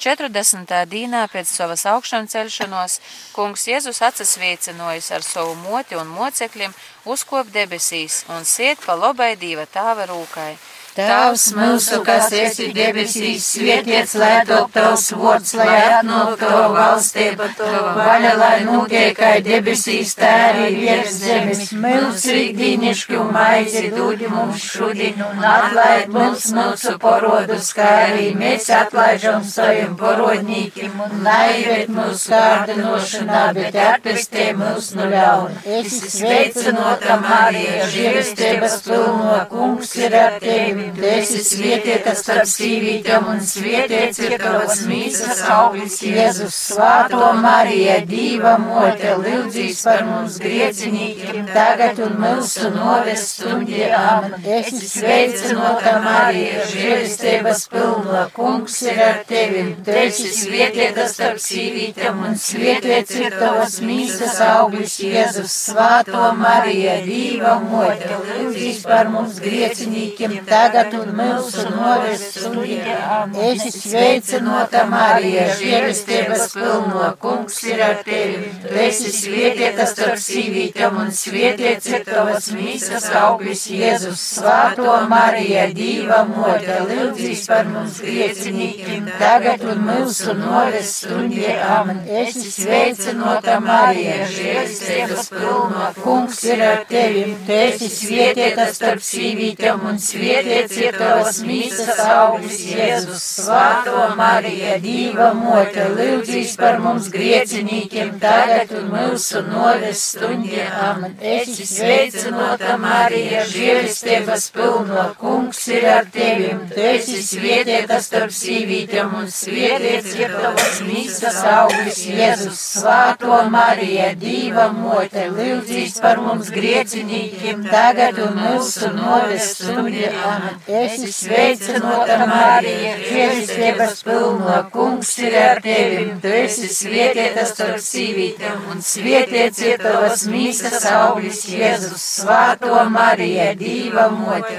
40. 0.02 0.86
dīnā 0.90 1.22
pēc 1.30 1.46
savas 1.46 1.84
augšām 1.86 2.26
celšanos 2.26 2.98
kungs 3.36 3.68
Jēzus 3.70 4.02
atsasviecinojas 4.02 5.12
ar 5.14 5.22
savu 5.22 5.54
moti 5.54 5.94
un 5.94 6.10
mocekļiem 6.10 6.74
uzkop 7.04 7.52
debesīs 7.54 8.24
un 8.28 8.44
siet 8.44 8.82
pa 8.82 8.96
lobai 8.98 9.36
dīva 9.36 9.68
tāva 9.70 10.08
rūkai. 10.10 10.56
Tēvs 10.92 11.46
mūsu, 11.56 12.02
kas 12.04 12.26
esi 12.36 12.66
debesīs, 12.76 13.46
svētīts, 13.54 14.10
lai 14.20 14.42
top 14.44 14.74
tavs 14.74 15.06
vārds, 15.16 15.54
lai 15.56 15.76
atnāk 15.80 16.34
tava 16.42 16.66
valstība, 16.74 17.46
tava 17.56 17.94
vaļa, 17.96 18.32
lai 18.36 18.58
notiek 18.66 19.14
kā 19.16 19.30
debesīs, 19.40 20.12
tā 20.18 20.32
arī 20.50 20.66
virs 20.82 21.14
zemes. 21.22 21.62
Mūsu 21.80 22.34
ikdienišķu 22.42 23.24
maizi 23.32 23.86
dod 23.94 24.20
mums 24.34 24.66
šodien 24.66 25.22
un 25.24 25.40
atlaid 25.52 26.12
mums 26.12 26.50
mūsu 26.58 26.92
parodus, 27.00 27.72
kā 27.78 27.88
arī 28.10 28.28
mēs 28.36 28.68
atlaižam 28.76 29.40
saviem 29.48 29.96
parodnīkiem 29.96 31.00
un 31.06 31.24
naivet 31.24 31.88
mūsu 31.88 32.34
kārdinošanā, 32.34 33.46
bet 33.56 33.80
atpestē 33.86 34.50
mūs 34.60 34.92
no 35.00 35.08
ļauna. 35.16 35.64
Esi 35.80 36.12
sveicinota 36.18 37.16
Marija, 37.24 37.88
žēlistības 37.96 38.78
pilno 38.90 39.40
kungs 39.56 39.96
ir 39.96 40.20
ar 40.20 40.40
tevi. 40.44 40.81
Tu 40.96 41.04
esi 41.06 41.40
svētīta 41.46 42.12
starp 42.18 42.48
sīvītēm 42.50 43.28
un 43.30 43.40
svētīts 43.46 44.20
ir 44.26 44.34
tavas 44.40 44.80
mīsas 44.88 45.42
auglis 45.54 45.98
Jēzus. 46.02 46.56
Svāto 46.72 47.28
Marija, 47.38 48.00
Dīva 48.08 48.56
mote, 48.60 49.12
lūdzīs 49.22 49.82
par 49.86 50.02
mums 50.08 50.38
griecinīkiem, 50.42 51.46
tagad 51.52 52.00
un 52.02 52.16
mūsu 52.22 52.72
noves 52.74 53.26
stundiem. 53.36 54.34
Esi 54.58 54.80
sveicinota 54.88 55.94
Marija, 56.04 56.66
žēlistības 56.72 57.64
pilno, 57.72 58.24
kungs 58.36 58.80
ir 58.88 59.02
ar 59.06 59.22
tevi. 59.28 59.64
Tu 59.86 59.96
esi 60.02 60.32
svētīta 60.40 61.06
starp 61.12 61.40
sīvītēm 61.46 62.22
un 62.26 62.38
svētīts 62.48 63.20
ir 63.20 63.38
tavas 63.38 63.78
mīsas 63.84 64.40
auglis 64.48 64.98
Jēzus. 65.04 65.56
Svāto 65.70 66.32
Marija, 66.38 66.98
Dīva 67.06 67.56
mote, 67.62 68.18
lūdzīs 68.26 68.82
par 68.88 69.10
mums 69.12 69.38
griecinīkiem, 69.42 70.40
tagad 70.48 70.71
tagad 70.72 70.94
un 70.96 71.10
mūsu 71.16 71.64
noves 71.70 72.22
stundiem. 72.32 73.34
Esi 73.48 73.72
sveicinota 73.74 74.84
Marija, 74.88 75.46
žēlistības 75.58 76.54
pilno, 76.56 77.08
kungs 77.20 77.58
ir 77.68 77.82
ar 77.84 78.00
tevi. 78.06 78.52
Tu 78.64 78.78
esi 78.86 79.12
svētīta 79.12 79.86
starp 79.90 80.20
sīvītēm 80.22 80.98
un 81.02 81.12
svētīts 81.16 81.90
ir 81.92 82.06
tavas 82.08 82.48
mīsas 82.56 83.08
auglis 83.22 83.66
Jēzus. 83.72 84.22
Svāto 84.38 84.94
Marija, 85.10 85.66
Dīva 85.76 86.22
mote, 86.28 86.78
lūdzīs 86.88 87.44
par 87.50 87.68
mums 87.68 88.00
griecinīkiem, 88.04 89.10
tagad 89.20 89.64
un 89.68 89.84
mūsu 89.88 90.36
noves 90.38 90.94
stundiem. 91.02 91.92
Esi 92.22 92.48
sveicinota 92.54 93.58
Marija, 93.64 94.24
žēlistības 94.32 95.28
pilno, 95.34 95.92
kungs 96.00 96.42
ir 96.48 96.64
ar 96.70 96.84
tevi. 96.88 97.26
Tu 97.46 97.60
esi 97.68 97.92
svētīta 97.92 98.68
starp 98.72 99.04
sīvītēm 99.04 99.86
un 99.90 100.00
svētīts 100.00 100.61
Ir 100.62 100.94
tavas 100.94 101.40
mīsas 101.42 101.98
auglis, 102.06 102.60
Jēzus, 102.70 103.22
Svāto 103.42 104.04
Marija, 104.16 104.76
Dīva 104.82 105.32
mote, 105.34 105.88
lūdzīs 105.96 106.54
par 106.60 106.78
mums 106.82 107.08
griecinīkiem 107.12 108.12
tagad 108.22 108.70
un 108.78 108.90
mūsu 108.92 109.42
noves 109.48 110.04
stundiem. 110.12 111.08
Esi 111.18 111.66
sveicinota 111.66 112.76
Marija, 112.80 113.42
žēlistības 113.50 114.46
pilno, 114.54 115.08
kungs 115.18 115.64
ir 115.72 115.88
ar 115.96 116.06
tevi. 116.14 116.52
Tu 116.70 116.86
esi 116.92 117.18
svētīta 117.26 117.98
starp 118.04 118.34
sīvītēm 118.36 119.18
un 119.18 119.28
svētīts 119.32 120.14
ir 120.20 120.36
tavas 120.38 120.80
mīsas 120.86 121.40
auglis, 121.56 122.04
Jēzus, 122.06 122.62
Svāto 122.78 123.42
Marija, 123.50 124.12
Dīva 124.22 124.70
mote, 124.76 125.26
lūdzīs 125.34 125.98
par 126.04 126.22
mums 126.22 126.54
griecinīkiem 126.54 127.66
tagad 127.66 128.22
un 128.22 128.38
mūsu 128.38 128.94
noves 128.94 129.52
stundiem. 129.56 130.51
Esi 130.82 131.10
sveicinota 131.12 132.18
Marija, 132.30 132.94
žēlistības 133.06 134.02
pilno, 134.06 134.58
kungs 134.74 135.12
ir 135.22 135.36
ar 135.40 135.62
tevi. 135.64 136.06
Tu 136.22 136.34
esi 136.42 136.70
svētīta 136.72 137.46
starp 137.50 137.82
sīvītēm 137.86 138.70
un 138.72 138.84
svētīts 138.86 139.64
ir 139.68 139.82
tavas 139.82 140.26
mīsas 140.32 140.86
auglis 140.92 141.44
Jēzus. 141.50 142.08
Svāto 142.22 142.84
Marija, 142.92 143.52
Dīva 143.58 144.08
mote. 144.14 144.58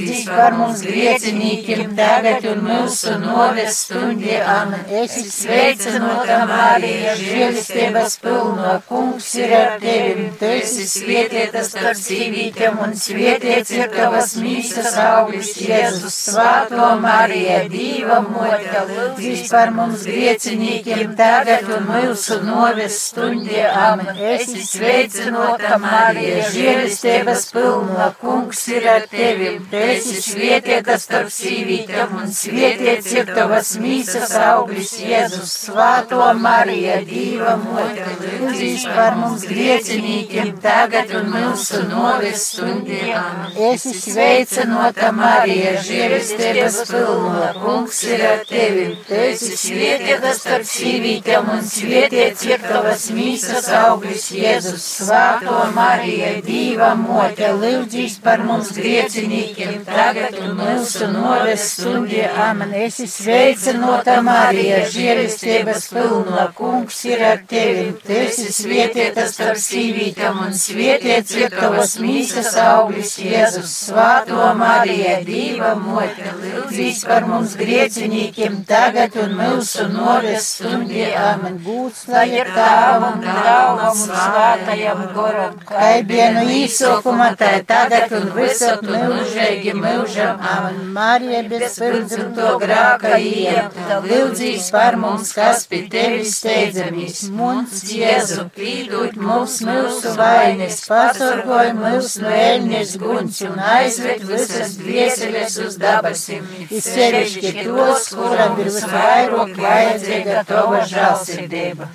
lūdzīs 0.00 0.24
par 0.28 0.54
mums 0.56 0.82
griecinīkiem, 0.84 1.94
tagad 1.96 2.44
un 2.50 2.62
mūsu 2.64 3.16
noves 3.20 3.78
stundi. 3.84 4.32
Amen. 4.40 4.84
Esi 5.02 5.24
sveicināta 5.30 6.40
Marija, 6.48 7.14
žēlistības 7.18 8.16
pilno, 8.22 8.74
kungs 8.88 9.28
ir 9.40 9.54
ar 9.56 9.76
tevi. 9.82 10.28
Tu 10.40 10.50
esi 10.60 10.86
svietietās 10.88 11.72
starp 11.74 12.00
sīvītēm 12.00 12.80
un 12.84 12.96
svietiets 12.96 13.74
ir 13.76 13.90
tavas 13.94 14.36
mīsas 14.40 14.96
auglis, 15.30 15.50
Jēzus. 15.62 16.16
Svāto 16.30 16.88
Marija, 17.00 17.60
Dīva 17.70 18.20
mote, 18.24 18.82
lūdzīs 18.90 19.50
par 19.50 19.70
mums 19.74 20.04
griecinīkiem, 20.08 21.14
tagad 21.18 21.68
un 21.70 21.86
mūsu 21.88 22.40
noves 22.44 22.98
stundi. 23.10 23.60
Amen. 23.60 24.10
Esi 24.16 24.62
sveicināta 24.66 25.78
Marija, 25.82 26.48
žēlistības 26.54 27.46
pilno, 27.54 28.10
kungs 28.20 28.66
ir 28.74 28.88
ar 28.90 29.06
tevi. 29.10 29.52
Esi 29.80 30.20
svietietās 30.24 31.06
starp 31.06 31.30
sīvītēm 31.34 32.16
un 32.22 32.34
svietiets 32.34 33.12
ir 33.14 33.30
tavas 33.30 33.74
mīsas 33.80 34.34
auglis, 34.50 34.96
Jēzus. 35.00 35.54
Svāto 35.70 36.22
Marija, 36.38 37.00
Dīva 37.06 37.56
mote, 37.60 38.08
lūdzīs 38.24 38.86
par 38.90 39.18
mums 39.20 39.46
griecinīkiem, 39.48 40.56
tagad 40.62 41.14
un 41.20 41.30
mūsu 41.34 41.84
noves 41.90 42.48
stundiem. 42.50 43.46
Esi 43.70 43.94
sveicinota 43.94 45.10
Marija, 45.20 45.72
žēlistības 45.84 46.76
pilno, 46.88 47.48
kungs 47.60 47.98
ir 48.08 48.22
ar 48.24 48.42
tevi. 48.48 48.86
Tu 49.06 49.18
esi 49.26 49.56
svietietās 49.58 50.40
starp 50.40 50.64
sīvītēm 50.68 51.50
un 51.54 51.62
svietiets 51.66 52.46
ir 52.48 52.62
tavas 52.64 53.06
mīsas 53.14 53.68
auglis, 53.80 54.30
Jēzus. 54.34 54.86
Svāto 55.00 55.58
Marija, 55.74 56.30
Dīva 56.46 56.92
mote, 56.98 57.50
lūdzīs 57.60 58.16
par 58.24 58.44
mums 58.46 58.72
griecinīkiem, 58.76 59.82
tagad 59.88 60.38
un 60.40 60.56
mūsu 60.60 61.10
noves 61.12 61.66
stundiem. 61.74 62.40
Amen. 62.46 62.72
Esi 62.86 63.08
sveicinota 63.10 64.20
Marija, 64.24 64.82
žēlistības 64.94 65.88
pilno, 65.92 66.46
kungs 66.56 67.02
ir 67.10 67.24
ar 67.32 67.44
tevi. 67.50 67.90
Tu 68.06 68.16
esi 68.24 68.48
svietietās 68.54 69.36
starp 69.36 69.60
sīvītēm 69.60 70.40
un 70.46 70.56
svietiets 70.56 71.36
ir 71.36 71.52
tavas 71.54 71.98
mīsas 72.00 72.54
auglis, 72.64 73.16
Jēzus. 73.20 73.76
Svāto 73.90 74.52
Marija, 74.58 74.99
Dīva 75.26 75.74
mote, 75.78 76.32
lūdzīs 76.40 77.02
par 77.08 77.26
mums 77.28 77.54
griecinīkiem, 77.58 78.60
tagad 78.68 79.16
un 79.20 79.34
mūsu 79.38 79.86
noves 79.92 80.48
stundiem. 80.56 81.14
Amen. 81.20 81.58
Būs 81.64 82.04
lai 82.10 82.26
ir 82.36 82.50
tāvam, 82.54 83.20
dāvam 83.24 83.82
un 83.90 83.98
svātajam 83.98 85.02
goram, 85.14 85.56
kā 85.68 85.90
dienu 86.06 86.44
īsokuma, 86.60 87.30
tā 87.40 87.52
tagad 87.68 88.14
un 88.18 88.28
visat 88.36 88.84
mūžīgi 88.86 89.74
mūžam. 89.78 90.40
Amen. 90.52 90.80
Marija 90.96 91.42
bez 91.50 91.78
pirmdzimto 91.80 92.54
grāka 92.62 93.16
iepta, 93.20 94.00
lūdzīs 94.06 94.70
par 94.74 94.98
mums, 95.00 95.32
kas 95.36 95.66
pie 95.70 95.84
tevis 95.92 96.36
steidzamies. 96.40 97.22
Mums, 97.36 97.84
Jēzu, 97.90 98.46
pīdūt 98.56 99.18
mums 99.20 99.60
mūsu 99.66 100.14
vainas, 100.18 100.82
pasargoj 100.90 101.74
mūs 101.78 102.16
no 102.22 102.32
ēļņas 102.34 102.96
guņš 103.00 103.40
un 103.50 103.60
aizved 103.70 104.24
visas 104.28 104.76
dvieseles 104.90 105.56
uz 105.64 105.80
dabasim. 105.80 106.46
Izsevišķi 106.68 107.56
tos, 107.64 108.12
kuram 108.12 108.60
ir 108.60 108.70
visvairāk 108.74 109.58
vajadzīga 109.64 110.46
tava 110.50 110.84
žālsirdība. 110.92 111.90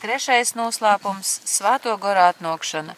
Trešais 0.00 0.54
noslēpums- 0.56 1.30
Svēto 1.56 1.92
goru 2.00 2.22
atnākšana. 2.24 2.94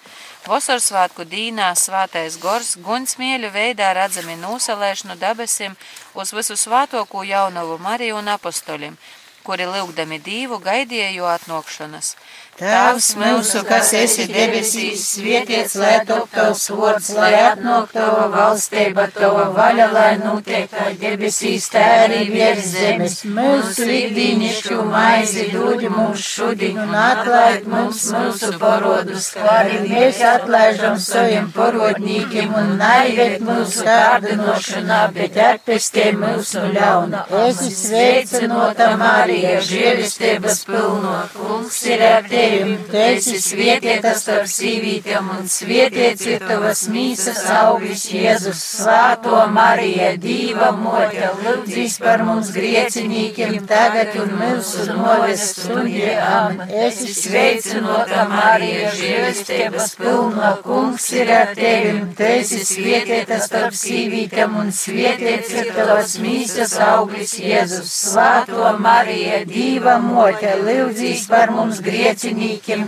Vasarsvētku 0.47 1.25
dīnā 1.27 1.73
svētais 1.75 2.37
gors 2.39 2.77
gunsmieļu 2.85 3.51
veidā 3.51 3.89
redzami 3.99 4.37
nosalēšanu 4.39 5.17
debesim 5.19 5.75
uz 6.15 6.31
visu 6.31 6.55
svētoko 6.55 7.25
jaunavu 7.27 7.81
Mariju 7.83 8.21
un 8.21 8.31
apostoļiem, 8.37 8.95
kuri 9.43 9.67
lūgdami 9.67 10.21
dīvu 10.23 10.61
gaidīja 10.63 11.11
jo 11.17 11.27
atnākšanas. 11.27 12.15
Tēvs 12.53 13.07
mūsu, 13.17 13.63
kas 13.65 13.95
esi 13.97 14.27
debesīs, 14.29 15.01
svētīts, 15.15 15.73
lai 15.81 15.95
top 16.05 16.29
tavs 16.35 16.67
vārds, 16.69 17.07
lai 17.17 17.31
atnāk 17.39 17.95
tava 17.95 18.27
valstība, 18.29 19.07
tava 19.15 19.47
vaļa, 19.57 19.87
lai 19.95 20.11
notiek 20.21 20.69
kā 20.69 20.91
debesīs, 21.01 21.71
tā 21.73 21.85
arī 22.03 22.27
virs 22.29 22.69
zemes. 22.75 23.15
Mūsu 23.25 23.87
ikdienišķu 23.89 24.77
maizi 24.91 25.47
dod 25.55 25.87
mums 25.95 26.27
šodien 26.27 26.83
un 26.85 26.93
atlaid 26.93 27.65
mums 27.73 28.03
mūsu 28.13 28.53
parodus, 28.61 29.31
kā 29.33 29.49
arī 29.63 29.81
mēs 29.87 30.21
atlaižam 30.35 31.01
saviem 31.01 31.49
parodnīkiem 31.57 32.53
un 32.53 32.77
naivēt 32.83 33.41
mūsu 33.49 33.89
kārdinošanā, 33.89 35.01
bet 35.17 35.41
atpestē 35.49 36.11
mūsu 36.21 36.69
ļauna. 36.77 37.25
Esi 37.47 37.73
sveicinota 37.81 38.93
Marija, 39.01 39.57
žēlistības 39.73 40.63
pilno, 40.69 41.17
kungs 41.41 41.83
ir 41.89 42.07
ar 42.13 42.29
tevi 42.29 42.42
tevi, 42.43 42.77
tu 42.91 42.99
esi 42.99 43.39
svietietās 43.41 44.23
starp 44.25 44.49
sīvītēm, 44.51 45.29
un 45.37 45.49
svietiets 45.51 46.27
ir 46.29 46.43
tavas 46.43 46.85
mīsas 46.93 47.43
auglis, 47.55 48.05
Jēzus, 48.13 48.63
svāto 48.83 49.39
Marija, 49.53 50.13
Dīva 50.23 50.71
mote, 50.77 51.31
lūdzīs 51.43 51.99
par 52.03 52.25
mums 52.27 52.53
griecinīkiem, 52.55 53.59
tagad 53.71 54.17
un 54.23 54.35
mūsu 54.41 54.87
noves 54.91 55.45
stundie, 55.53 56.15
amen. 56.19 56.71
Esi 56.87 57.13
sveicinota 57.15 58.27
Marija, 58.31 58.93
žēlestības 58.99 59.97
pilno, 60.01 60.53
kungs 60.67 61.09
ir 61.17 61.33
ar 61.37 61.55
tevi, 61.59 61.95
tu 62.19 62.27
esi 62.29 62.63
svietietās 62.67 63.49
starp 63.51 63.77
sīvītēm, 63.79 64.59
un 64.63 64.73
svietiets 64.75 65.55
ir 65.59 65.73
tavas 65.77 66.17
mīsas 66.23 66.77
auglis, 66.89 67.37
Jēzus, 67.43 67.93
svāto 68.13 68.75
Marija, 68.83 69.43
Dīva 69.49 69.99
mote, 70.03 70.57
lūdzīs 70.63 71.27
par 71.31 71.53
mums 71.55 71.81
griecinīkiem, 71.85 72.32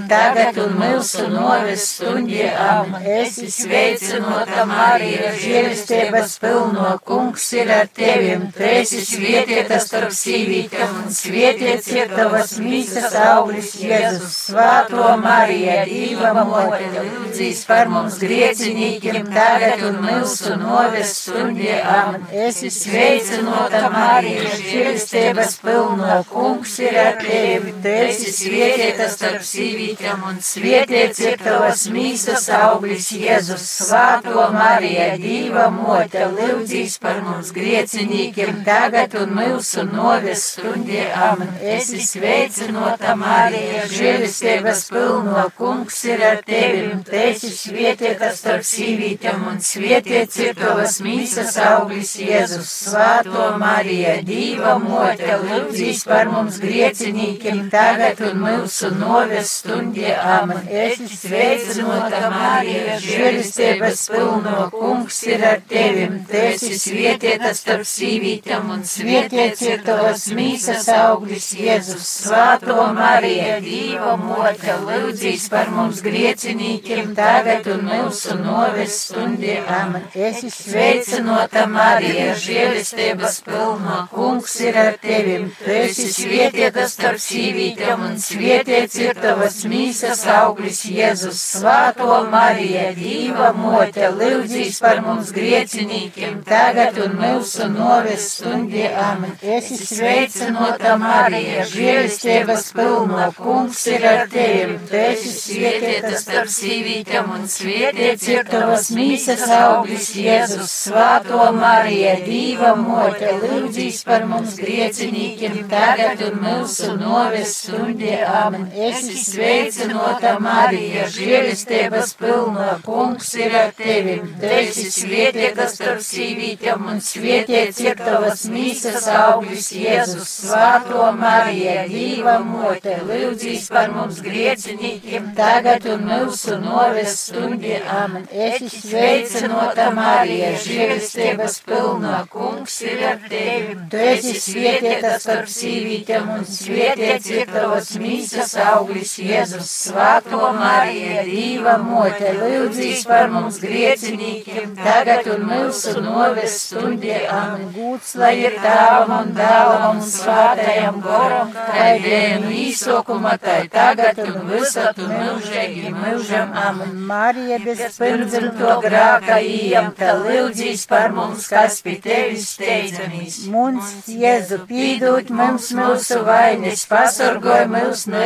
tagad 0.08 0.58
un 0.58 0.74
mūsu 0.78 1.26
noves 1.32 1.84
stundie, 1.94 2.46
amen. 2.48 3.02
Esi 3.24 3.48
sveicinota 3.50 4.64
Marija, 4.68 5.32
žēlestības 5.40 6.36
pilno, 6.42 6.98
kungs 7.04 7.46
ir 7.56 7.70
ar 7.72 7.88
tevi, 7.94 8.36
tu 8.54 8.64
esi 8.64 9.02
svietietās 9.04 9.86
starp 9.88 10.14
sīvītēm, 10.14 10.94
un 11.02 11.12
svietiets 11.14 11.90
ir 11.92 12.12
tavas 12.14 12.56
mīsas 12.62 13.14
auglis, 13.20 13.74
Jēzus, 13.80 14.36
svāto 14.48 15.08
Marija, 15.20 15.84
Dīva 15.88 16.32
mote, 16.38 16.88
lūdzīs 16.94 17.64
par 17.68 17.90
mums 17.92 18.18
griecinīkiem, 18.22 19.28
tagad 19.34 19.84
un 19.88 20.00
mūsu 20.04 20.56
noves 20.60 21.16
stundie, 21.24 21.76
amen. 21.80 22.26
Esi 22.46 22.70
sveicinota 22.72 23.88
Marija, 23.94 24.48
žēlestības 24.62 25.58
pilno, 25.64 26.20
kungs 26.30 26.78
ir 26.82 26.98
ar 27.04 27.20
tevi, 27.22 27.74
tu 27.82 27.94
esi 28.08 28.32
svietietās 28.34 29.14
starp 29.18 29.33
sīvītēm, 29.42 30.22
un 30.28 30.36
svietiets 30.44 31.20
ir 31.24 31.38
tavas 31.40 31.86
mīsas 31.90 32.46
auglis, 32.54 33.08
Jēzus, 33.18 33.64
svāto 33.80 34.44
Marija, 34.54 35.14
Dīva 35.20 35.66
mote, 35.74 36.22
lūdzīs 36.30 36.96
par 37.02 37.18
mums 37.24 37.50
griecinīkiem, 37.56 38.62
tagad 38.66 39.16
un 39.18 39.34
mūsu 39.38 39.84
noves 39.88 40.44
stundie, 40.52 41.06
amen. 41.10 41.50
Esi 41.74 42.02
sveicinota 42.04 43.16
Marija, 43.18 43.84
žēlestības 43.90 44.84
pilno, 44.92 45.46
kungs 45.58 46.00
ir 46.08 46.24
ar 46.28 46.42
tevi, 46.46 46.86
tu 47.08 47.18
esi 47.18 47.52
svietietās 47.54 48.40
starp 48.42 48.66
sīvītēm, 48.68 49.46
un 49.50 49.60
svietiets 49.64 50.40
ir 50.44 50.54
tavas 50.58 51.00
mīsas 51.04 51.58
auglis, 51.64 52.14
Jēzus, 52.20 52.70
svāto 52.88 53.50
Marija, 53.58 54.18
Dīva 54.24 54.76
mote, 54.82 55.38
lūdzīs 55.44 56.04
par 56.08 56.30
mums 56.32 56.60
griecinīkiem, 56.62 57.66
tagad 57.72 58.20
un 58.28 58.42
mūsu 58.44 58.90
noves 58.94 59.23
stundie, 59.44 60.12
amen. 60.14 60.68
Esi 60.68 61.08
sveicinota 61.08 62.30
Marija, 62.32 62.96
žēlestības 63.02 64.02
pilno, 64.12 64.68
kungs 64.72 65.20
ir 65.28 65.44
ar 65.48 65.60
tevi, 65.68 66.08
tu 66.28 66.36
esi 66.38 66.78
svietietās 66.78 67.62
starp 67.62 67.86
sīvītēm, 67.88 68.70
un 68.74 68.84
svietiets 68.88 69.62
ir 69.66 69.84
tavas 69.86 70.26
mīsas 70.36 70.88
auglis, 70.94 71.50
Jēzus, 71.58 72.08
svāto 72.24 72.76
Marija, 72.96 73.60
Dīva 73.64 74.16
mote, 74.20 74.76
lūdzīs 74.84 75.48
par 75.52 75.70
mums 75.74 76.02
griecinīkiem, 76.04 77.14
tagad 77.16 77.68
un 77.74 77.86
mūsu 77.88 78.38
noves 78.40 78.98
stundie, 79.08 79.60
amen. 79.78 80.06
Esi 80.14 80.50
sveicinota 80.52 81.66
Marija, 81.70 82.34
žēlestības 82.44 83.40
pilno, 83.46 84.00
kungs 84.12 84.58
ir 84.64 84.78
ar 84.84 84.98
tevi, 85.02 85.40
tu 85.62 85.72
esi 85.78 86.10
svietietās 86.12 86.96
starp 86.98 87.22
sīvītēm, 87.22 88.04
un 88.08 88.18
svietiets 88.20 88.98
ir 89.02 89.13
cirtavas 89.14 89.60
mīsas 89.70 90.22
auglis 90.26 90.80
Jēzus, 90.90 91.38
Svāto 91.38 92.16
Marija, 92.30 92.88
Dīva 92.96 93.52
mote, 93.54 94.08
lūdzīs 94.10 94.80
par 94.82 95.02
mums 95.04 95.30
griecinīkiem, 95.34 96.40
tagad 96.48 96.98
un 96.98 97.14
mūsu 97.20 97.68
noves 97.70 98.26
stundie 98.34 98.88
amen. 98.90 99.36
Esi 99.40 99.78
sveicinota 99.78 100.96
Marija, 100.98 101.62
žēlistības 101.70 102.72
pilno, 102.74 103.28
kungs 103.38 103.84
ir 103.92 104.06
ar 104.10 104.24
tevim, 104.32 104.80
tu 104.88 104.98
esi 104.98 105.30
svietieta 105.36 106.14
starp 106.18 106.50
sīvītēm 106.50 107.30
un 107.36 107.46
svietiet 107.48 108.22
cirtavas 108.24 108.90
mīsas 108.96 109.46
auglis 109.60 110.10
Jēzus, 110.18 110.74
Svāto 110.88 111.52
Marija, 111.54 112.16
Dīva 112.26 112.74
mote, 112.82 113.30
lūdzīs 113.44 114.02
par 114.08 114.26
mums 114.26 114.58
griecinīkiem, 114.58 115.62
tagad 115.70 116.26
un 116.32 116.42
mūsu 116.42 116.96
noves 116.98 117.56
stundie 117.62 118.18
amen. 118.26 118.68
Esi 118.74 119.03
sveicinota 119.12 120.36
Marija, 120.42 121.04
žēlistības 121.12 122.14
pilno, 122.18 122.68
kungs 122.86 123.32
ir 123.38 123.54
ar 123.58 123.72
tevim, 123.76 124.30
tu 124.40 124.50
esi 124.58 124.90
svietieta 124.94 125.66
starp 125.72 126.02
sīvītēm 126.04 126.88
un 126.92 127.02
svietiet 127.04 127.74
cirtavas 127.76 128.46
mīsas 128.52 129.08
auglis 129.12 129.70
Jēzus, 129.74 130.32
Svāto 130.44 131.10
Marija, 131.18 131.84
Dīva 131.90 132.38
mote, 132.44 132.96
lūdzīs 133.08 133.68
par 133.74 133.92
mums 133.94 134.20
griecinīkiem, 134.24 135.32
tagad 135.38 135.86
un 135.92 136.06
mūsu 136.08 136.58
noves 136.62 137.18
stundie 137.26 137.80
amen. 137.98 138.26
Esi 138.30 138.70
sveicinota 138.72 139.90
Marija, 139.96 140.52
žēlistības 140.64 141.60
pilno, 141.66 142.16
kungs 142.32 142.80
ir 142.86 143.04
ar 143.10 143.20
tevi. 143.28 143.76
Tu 143.90 144.02
esi 144.12 144.34
svietieta 144.40 145.16
starp 145.22 145.50
sīvītēm 145.50 146.30
un 146.38 146.46
svietiet 146.48 147.24
cirtavas 147.24 147.94
mīsas 148.00 148.54
auglis 148.94 149.18
Jēzus, 149.18 149.70
Svāto 149.88 150.52
Marija, 150.54 151.24
Dīva 151.26 151.74
mote, 151.82 152.30
lūdzīs 152.38 153.02
par 153.08 153.30
mums 153.32 153.58
griecinīkiem, 153.62 154.74
tagad 154.78 155.26
un 155.34 155.46
mūsu 155.48 155.98
noves 156.04 156.54
stundie 156.68 157.24
amen. 157.26 157.72
Gūts, 157.74 158.14
lai 158.20 158.34
ir 158.44 158.54
tēvam 158.62 159.14
un 159.16 159.32
dēlam 159.34 159.86
un 159.88 160.02
svātajam 160.06 161.00
goram, 161.02 161.50
kā 161.54 161.88
dienu 162.04 162.52
īsokuma, 162.54 163.34
tai 163.42 163.66
tagad 163.72 164.20
un 164.22 164.46
visat 164.52 165.00
un 165.02 165.10
mūžīgi 165.10 165.94
mūžam 165.96 166.54
amen. 166.54 166.94
Marija 167.10 167.58
bez 167.64 167.98
pirmdzimto 167.98 168.78
grāka 168.84 169.40
ījamta, 169.42 170.14
lūdzīs 170.22 170.86
par 170.90 171.10
mums, 171.16 171.48
kas 171.50 171.80
pie 171.82 171.96
tevis 172.04 172.52
steidzamīs. 172.54 173.42
Mums, 173.50 174.06
Jēzu, 174.06 174.62
pīdūt 174.70 175.34
mums 175.34 175.72
mūsu 175.74 176.22
vainas, 176.26 176.86
pasorgoj 176.90 177.66
mūs 177.74 178.06
no 178.12 178.22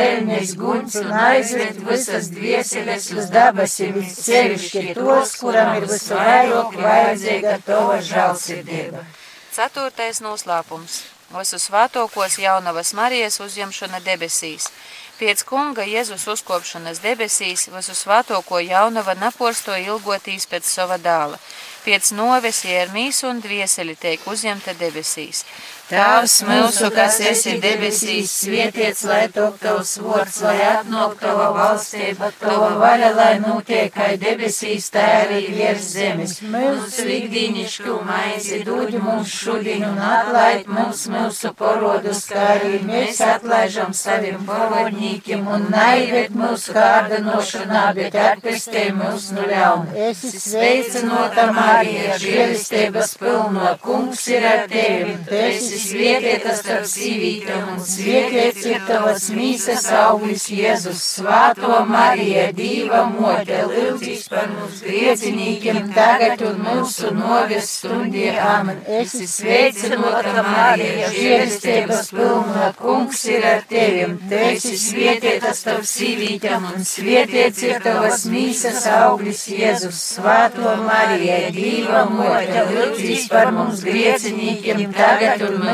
guņas 0.59 0.97
un 1.01 1.13
aizved 1.19 1.79
visas 1.87 2.29
dvieseles 2.33 3.09
uz 3.15 3.29
dabasim, 3.33 4.01
sevišķi 4.15 4.95
tos, 4.97 5.35
kuram 5.41 5.75
ir 5.79 5.87
visvairāk 5.89 6.75
vajadzīga 6.79 7.55
tava 7.67 8.01
žālsirdība. 8.11 9.05
Ceturtais 9.55 10.21
noslēpums. 10.23 11.01
Visu 11.29 11.59
svētokos 11.61 12.39
jaunavas 12.41 12.95
Marijas 12.97 13.37
uzņemšana 13.43 13.99
debesīs. 14.01 14.69
Pēc 15.19 15.43
kunga 15.43 15.83
Jēzus 15.83 16.23
uzkopšanas 16.31 17.01
debesīs 17.03 17.67
visu 17.73 17.93
svētoko 17.97 18.61
jaunava 18.63 19.17
naporsto 19.19 19.75
ilgotīs 19.75 20.47
pēc 20.47 20.65
sava 20.65 20.97
dāla. 20.97 21.37
Pēc 21.83 22.13
noves 22.15 22.63
iermīs 22.63 23.19
un 23.27 23.41
dvieseli 23.43 23.97
tiek 23.99 24.23
uzņemta 24.31 24.77
debesīs. 24.79 25.43
Tēvs 25.89 26.33
mūsu, 26.45 26.91
kas 26.93 27.15
esi 27.25 27.55
debesīs, 27.57 28.29
svētīts, 28.43 28.99
lai 29.09 29.23
top 29.33 29.55
tavs 29.57 29.95
vārds, 29.97 30.35
lai 30.45 30.59
atnāk 30.61 31.15
tava 31.17 31.47
valstība, 31.55 32.27
tava 32.37 32.67
vaļa, 32.77 33.07
lai 33.17 33.31
notiek 33.41 33.89
kā 33.95 34.11
debesīs, 34.21 34.91
tā 34.93 35.05
arī 35.23 35.39
virs 35.55 35.87
zemes. 35.95 36.35
Mūsu 36.45 37.07
ikdienišķu 37.15 37.95
maizi 38.05 38.59
dod 38.67 38.93
mums 39.01 39.33
šodien 39.33 39.87
un 39.87 39.97
atlaid 39.97 40.69
mums 40.69 41.07
mūsu 41.09 41.55
porodus, 41.57 42.21
kā 42.29 42.45
arī 42.59 42.83
mēs 42.85 43.23
atlaižam 43.25 43.89
saviem 43.97 44.45
porodņīkiem 44.45 45.49
un 45.55 45.67
naivēt 45.73 46.37
mūsu 46.37 46.77
kārdinošanā, 46.77 47.87
bet 47.97 48.19
atpestē 48.27 48.85
mūs 48.99 49.31
no 49.33 49.49
ļauna. 49.49 50.13
Sveicinota 50.21 51.49
Marija, 51.57 52.21
žēlistības 52.21 53.17
pilno, 53.17 53.73
kungs 53.81 54.27
ir 54.29 54.45
ar 54.53 54.65
tevi, 54.69 55.17
svietiet 55.79 56.45
starp 56.59 56.85
sīvītēm 56.89 57.73
un 57.73 57.79
svietiet 57.85 58.59
ir 58.67 58.83
tavas 58.87 59.29
mīsas 59.33 59.85
auglis 59.95 60.47
Jēzus, 60.53 61.01
svāto 61.15 61.79
Marija, 61.89 62.49
Dīva 62.55 63.03
mote, 63.13 63.59
lūdzīs 63.69 64.27
par 64.31 64.49
mums 64.51 64.81
griecinīkiem 64.85 65.91
tagad 65.95 66.43
un 66.49 66.59
mūsu 66.65 67.13
noves 67.15 67.69
stundie 67.79 68.31
amen. 68.43 68.81
Esi 68.99 69.27
sveicinota 69.29 70.43
Marija, 70.45 71.09
žēlistības 71.15 72.11
pilna, 72.15 72.69
kungs 72.79 73.23
ir 73.31 73.47
ar 73.53 73.63
tevim, 73.69 74.17
tu 74.29 74.39
esi 74.49 74.75
svietiet 74.79 75.45
starp 75.57 75.87
sīvītēm 75.89 76.69
un 76.73 76.87
svietiet 76.87 77.63
ir 77.67 77.79
tavas 77.85 78.25
mīsas 78.29 78.85
auglis 78.99 79.45
Jēzus, 79.53 80.03
svāto 80.15 80.75
Marija, 80.83 81.39
Dīva 81.55 82.05
mote, 82.11 82.65
lūdzīs 82.73 83.29
par 83.31 83.53
mums 83.55 83.83
griecinīkiem 83.85 84.89
tagad 84.95 85.43
un 85.47 85.59
mūsu 85.59 85.67
noves 85.67 85.67
stundie 85.67 85.67
amen. 85.67 85.68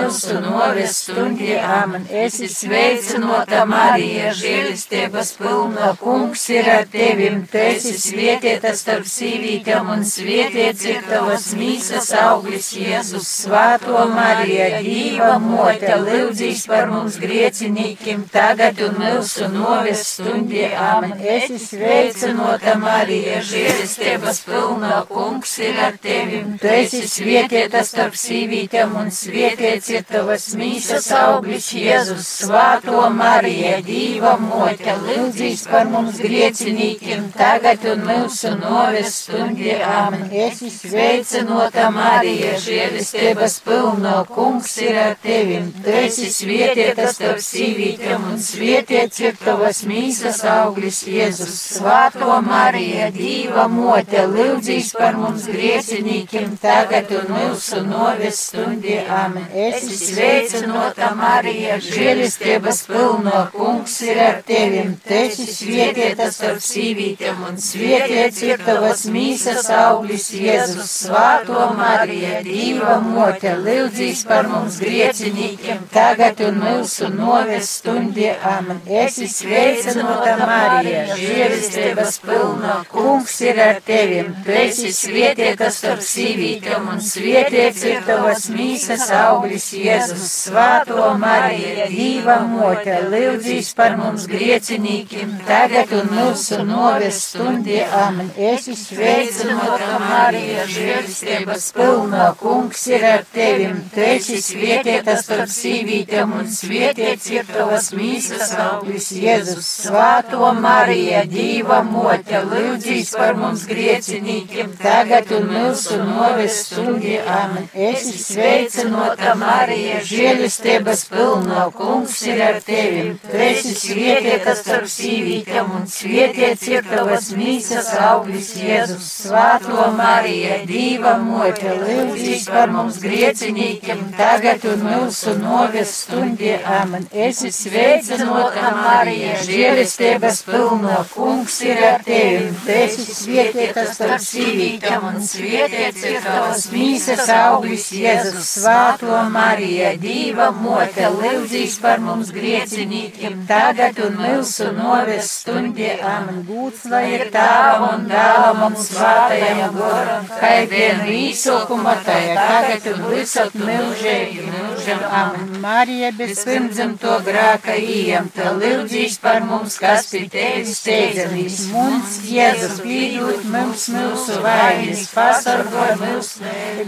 Esi 2.25 2.47
sveicinota 2.51 3.63
Marija, 3.69 4.31
žēlistības 4.35 5.31
pilna, 5.39 5.91
kungs 5.99 6.43
ir 6.53 6.69
ar 6.69 6.85
tevim, 6.91 7.41
tu 7.51 7.59
esi 7.61 7.93
svietieta 7.99 8.73
starp 8.77 9.07
sīvītēm 9.09 9.91
un 9.93 10.03
svietiet 10.07 10.83
ir 10.89 11.01
tavas 11.09 11.47
mīsas 11.57 12.11
auglis 12.19 12.71
Jēzus, 12.75 13.27
svāto 13.45 14.05
Marija, 14.11 14.81
Dīva 14.85 15.35
mote, 15.43 15.93
lūdzīs 16.01 16.65
par 16.69 16.89
mums 16.91 17.19
griecinīkim 17.21 18.25
tagad 18.33 18.81
un 18.85 18.99
mūsu 19.01 19.49
noves 19.53 20.03
stundie 20.15 20.71
amen. 20.75 21.15
Esi 21.35 21.59
sveicinota 21.61 22.75
Marija, 22.81 23.41
žēlistības 23.45 24.43
pilna, 24.49 25.01
kungs 25.09 25.57
ir 25.63 25.79
ar 25.87 25.97
tevim, 26.01 26.55
tu 26.61 26.71
esi 26.73 27.03
svietieta 27.09 27.83
starp 27.87 28.17
sīvītēm 28.19 28.95
un 28.99 29.11
svietiet 29.13 29.84
ir 29.89 30.03
tavas 30.07 30.45
mīsas 30.57 31.07
auglis 31.15 31.67
Jēzus, 31.75 32.27
svāto 32.43 33.01
Marija, 33.13 33.77
Dīva 33.85 34.35
mote, 34.41 34.93
lūdzīs 35.05 35.65
par 35.69 35.87
mums 35.91 36.19
griecinīkiem, 36.23 37.27
tagad 37.35 37.85
un 37.91 38.03
mūsu 38.07 38.51
noves 38.59 39.19
stundie 39.23 39.75
amen. 39.85 40.27
Esi 40.45 40.71
sveicinota 40.73 41.89
Marija, 41.93 42.55
žēlistības 42.63 43.57
pilno, 43.65 44.15
kungs 44.31 44.75
ir 44.83 44.99
ar 45.01 45.15
tevim, 45.23 45.71
tu 45.85 45.93
esi 46.01 46.31
svietieta 46.33 47.09
starp 47.13 47.43
sīvītēm 47.45 48.29
un 48.31 48.41
svietiet 48.41 49.19
ir 49.23 49.37
tavas 49.43 49.83
mīsas 49.89 50.41
auglis 50.55 51.03
Jēzus, 51.09 51.55
svāto 51.77 52.39
Marija, 52.45 53.11
Dīva 53.15 53.67
mote, 53.71 54.25
lūdzīs 54.31 54.93
par 54.97 55.19
mums 55.19 55.49
griecinīkiem, 55.51 56.57
tagad 56.63 57.11
un 57.19 57.33
mūsu 57.35 57.83
noves 57.85 58.45
stundie 58.49 59.01
amen. 59.05 59.45
Esi 59.75 59.95
sveicinota 59.99 61.09
Marija, 61.17 61.75
žēlistības 61.83 62.77
pilno, 62.87 63.39
kungs 63.51 63.95
ir 64.05 64.19
ar 64.23 64.37
tevim, 64.47 64.93
tu 65.03 65.15
esi 65.17 65.47
svietieta 65.51 66.29
starp 66.31 66.61
sīvītēm 66.63 67.41
un 67.49 67.57
svietiet 67.59 68.39
ir 68.47 68.63
tavas 68.63 69.03
mīsas 69.11 69.67
auglis 69.75 70.29
Jēzus, 70.31 70.93
svāto 71.01 71.65
Marija, 71.75 72.39
Dīva 72.45 72.93
mote, 73.03 73.51
lūdzīs 73.65 74.21
par 74.29 74.47
mums 74.51 74.77
griecinīkiem, 74.83 75.83
tagad 75.91 76.39
un 76.47 76.61
mūsu 76.63 77.11
noves 77.11 77.73
stundie 77.81 78.31
amen. 78.53 78.79
Esi 79.03 79.27
sveicinota 79.31 80.37
Marija, 80.39 81.03
žēlistības 81.19 82.21
pilno, 82.23 82.79
kungs 82.93 83.35
ir 83.43 83.59
ar 83.65 83.83
tevim, 83.83 84.31
tu 84.47 84.55
esi 84.55 84.93
svietieta 84.95 85.67
starp 85.73 86.05
sīvītēm 86.05 86.89
un 86.95 87.03
svietiet 87.03 87.83
ir 87.91 88.01
tavas 88.07 88.47
mīsas 88.55 89.09
auglis 89.19 89.54
Jēzus, 89.55 90.23
svāto 90.49 91.05
Marija, 91.19 91.85
Dīva 91.87 92.35
mote, 92.49 92.97
lūdzīs 93.07 93.69
par 93.77 93.93
mums 93.95 94.25
griecinīkiem, 94.27 95.31
tagad 95.47 95.93
un 95.95 96.09
mūsu 96.11 96.59
noves 96.67 97.21
stundie 97.29 97.85
amen. 97.87 98.31
Esi 98.35 98.75
sveicinota 98.75 99.99
Marija, 100.03 100.65
žēlistības 100.73 101.69
pilno, 101.77 102.25
kungs 102.41 102.83
ir 102.91 103.05
ar 103.11 103.23
tevim, 103.31 103.79
tu 103.93 104.03
esi 104.03 104.41
svietieta 104.43 105.15
starp 105.21 105.53
sīvītēm 105.55 106.35
un 106.41 106.51
svietiet 106.51 107.29
ir 107.31 107.47
tavas 107.47 107.93
mīsas 107.95 108.51
auglis 108.65 109.11
Jēzus, 109.15 109.71
svāto 109.85 110.51
Marija, 110.59 111.23
Dīva 111.31 111.79
mote, 111.87 112.43
lūdzīs 112.51 113.15
par 113.15 113.39
mums 113.39 113.63
griecinīkiem, 113.71 114.75
tagad 114.83 115.31
un 115.39 115.49
mūsu 115.55 116.03
noves 116.03 116.61
stundie 116.67 117.21
amen. 117.23 117.71
Esi 117.73 118.19
sveicinota 118.19 119.31
Marija. 119.31 119.44
Marija, 119.45 119.99
žēlistības 120.05 121.03
pilno, 121.11 121.65
kungs 121.75 122.15
ir 122.25 122.39
ar 122.41 122.55
tevi. 122.65 123.03
Tu 123.21 123.41
esi 123.45 123.73
svietietā 123.77 124.55
starp 124.57 124.87
sīvītēm 124.89 125.69
un 125.77 125.83
svietiets 125.89 126.65
ir 126.71 126.85
tavas 126.87 127.29
mīsas 127.37 127.91
auglis 128.07 128.51
Jēzus. 128.57 129.09
Svāto 129.25 129.85
Marija, 129.97 130.57
Dīva 130.69 131.15
mote, 131.21 131.75
lūdzīs 131.81 132.47
par 132.49 132.73
mums 132.73 132.97
griecinīkiem, 133.03 134.01
tagad 134.17 134.65
un 134.71 134.85
mūsu 134.87 135.35
noves 135.41 135.93
stundie. 136.01 136.57
Amen. 136.79 137.05
Esi 137.27 137.53
sveicinota 137.53 138.73
Marija, 138.79 139.37
žēlistības 139.45 140.41
pilno, 140.49 140.97
kungs 141.13 141.59
ir 141.67 141.83
ar 141.91 142.01
tevi. 142.07 142.49
Tu 142.65 142.75
esi 142.79 143.07
svietietā 143.21 143.85
starp 143.93 144.25
sīvītēm 144.25 145.07
un 145.13 145.21
svietiets 145.21 146.09
ir 146.09 146.19
tavas 146.25 146.67
mīsas 146.73 147.29
auglis 147.37 147.91
Jēzus. 147.93 148.53
Svāto 148.55 149.13
Marija, 149.13 149.34
Dīva 149.35 150.47
mote, 150.55 151.09
lūdzīs 151.11 151.75
par 151.83 151.99
mums 151.99 152.29
griecinīkiem, 152.31 153.41
tagad 153.49 153.97
un 154.05 154.15
mūsu 154.21 154.69
noves 154.75 155.31
stundie. 155.41 155.91
Amen. 155.99 156.43
Gūts 156.47 156.85
lai 156.87 157.03
ir 157.17 157.25
tāvam 157.33 157.85
un 157.89 158.05
dāvam 158.07 158.61
un 158.69 158.77
svātajam 158.79 159.75
goram, 159.75 160.29
kā 160.39 160.53
vienu 160.71 161.09
īsokuma 161.11 161.97
tajā, 162.05 162.35
tagad 162.39 162.87
un 162.93 163.03
visot 163.11 163.57
milžēji, 163.59 164.45
milžam. 164.53 165.03
Amen. 165.19 165.51
Marija 165.65 166.13
bez 166.15 166.43
pirmdzimto 166.47 167.17
grāka 167.27 167.75
ījemta, 167.75 168.53
lūdzīs 168.55 169.19
par 169.19 169.43
mums, 169.49 169.75
kas 169.81 170.07
pie 170.13 170.23
tevis 170.31 170.77
steidzamies. 170.79 171.59
Mums, 171.73 172.21
Jēzus, 172.29 172.79
pīdūt 172.85 173.45
mums 173.51 173.89
mūsu 173.91 174.39
vainas, 174.45 175.05
pasargoj 175.11 175.95
mūs, 176.05 176.31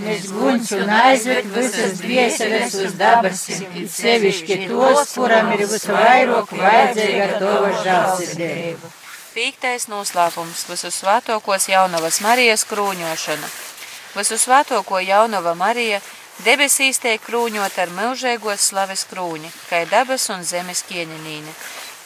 mēs 0.05 0.31
guņš 0.31 0.73
un 0.79 0.95
aizved 1.01 1.51
visas 1.57 1.99
dvieseles 2.37 2.75
uz 2.85 2.93
dabasim, 2.97 3.65
sevišķi 3.91 4.67
tos, 4.69 5.13
kuram 5.17 5.51
ir 5.55 5.65
visvairāk 5.65 6.53
vajadzīga 6.53 7.39
tova 7.41 7.71
žālsirdība. 7.83 8.91
Pīktais 9.37 9.87
noslēpums 9.91 10.65
visu 10.69 10.89
svētokos 10.93 11.67
jaunavas 11.69 12.21
Marijas 12.25 12.65
krūņošana. 12.69 13.49
Visu 14.17 14.37
svētoko 14.41 15.01
jaunava 15.03 15.53
Marija 15.53 15.99
debesīs 16.45 16.97
tiek 17.03 17.21
krūņot 17.21 17.77
ar 17.83 17.93
milžēgos 17.93 18.69
slaves 18.71 19.05
krūņi, 19.11 19.51
kā 19.69 19.83
dabas 19.91 20.29
un 20.33 20.45
zemes 20.45 20.81
kieņenīne. 20.89 21.53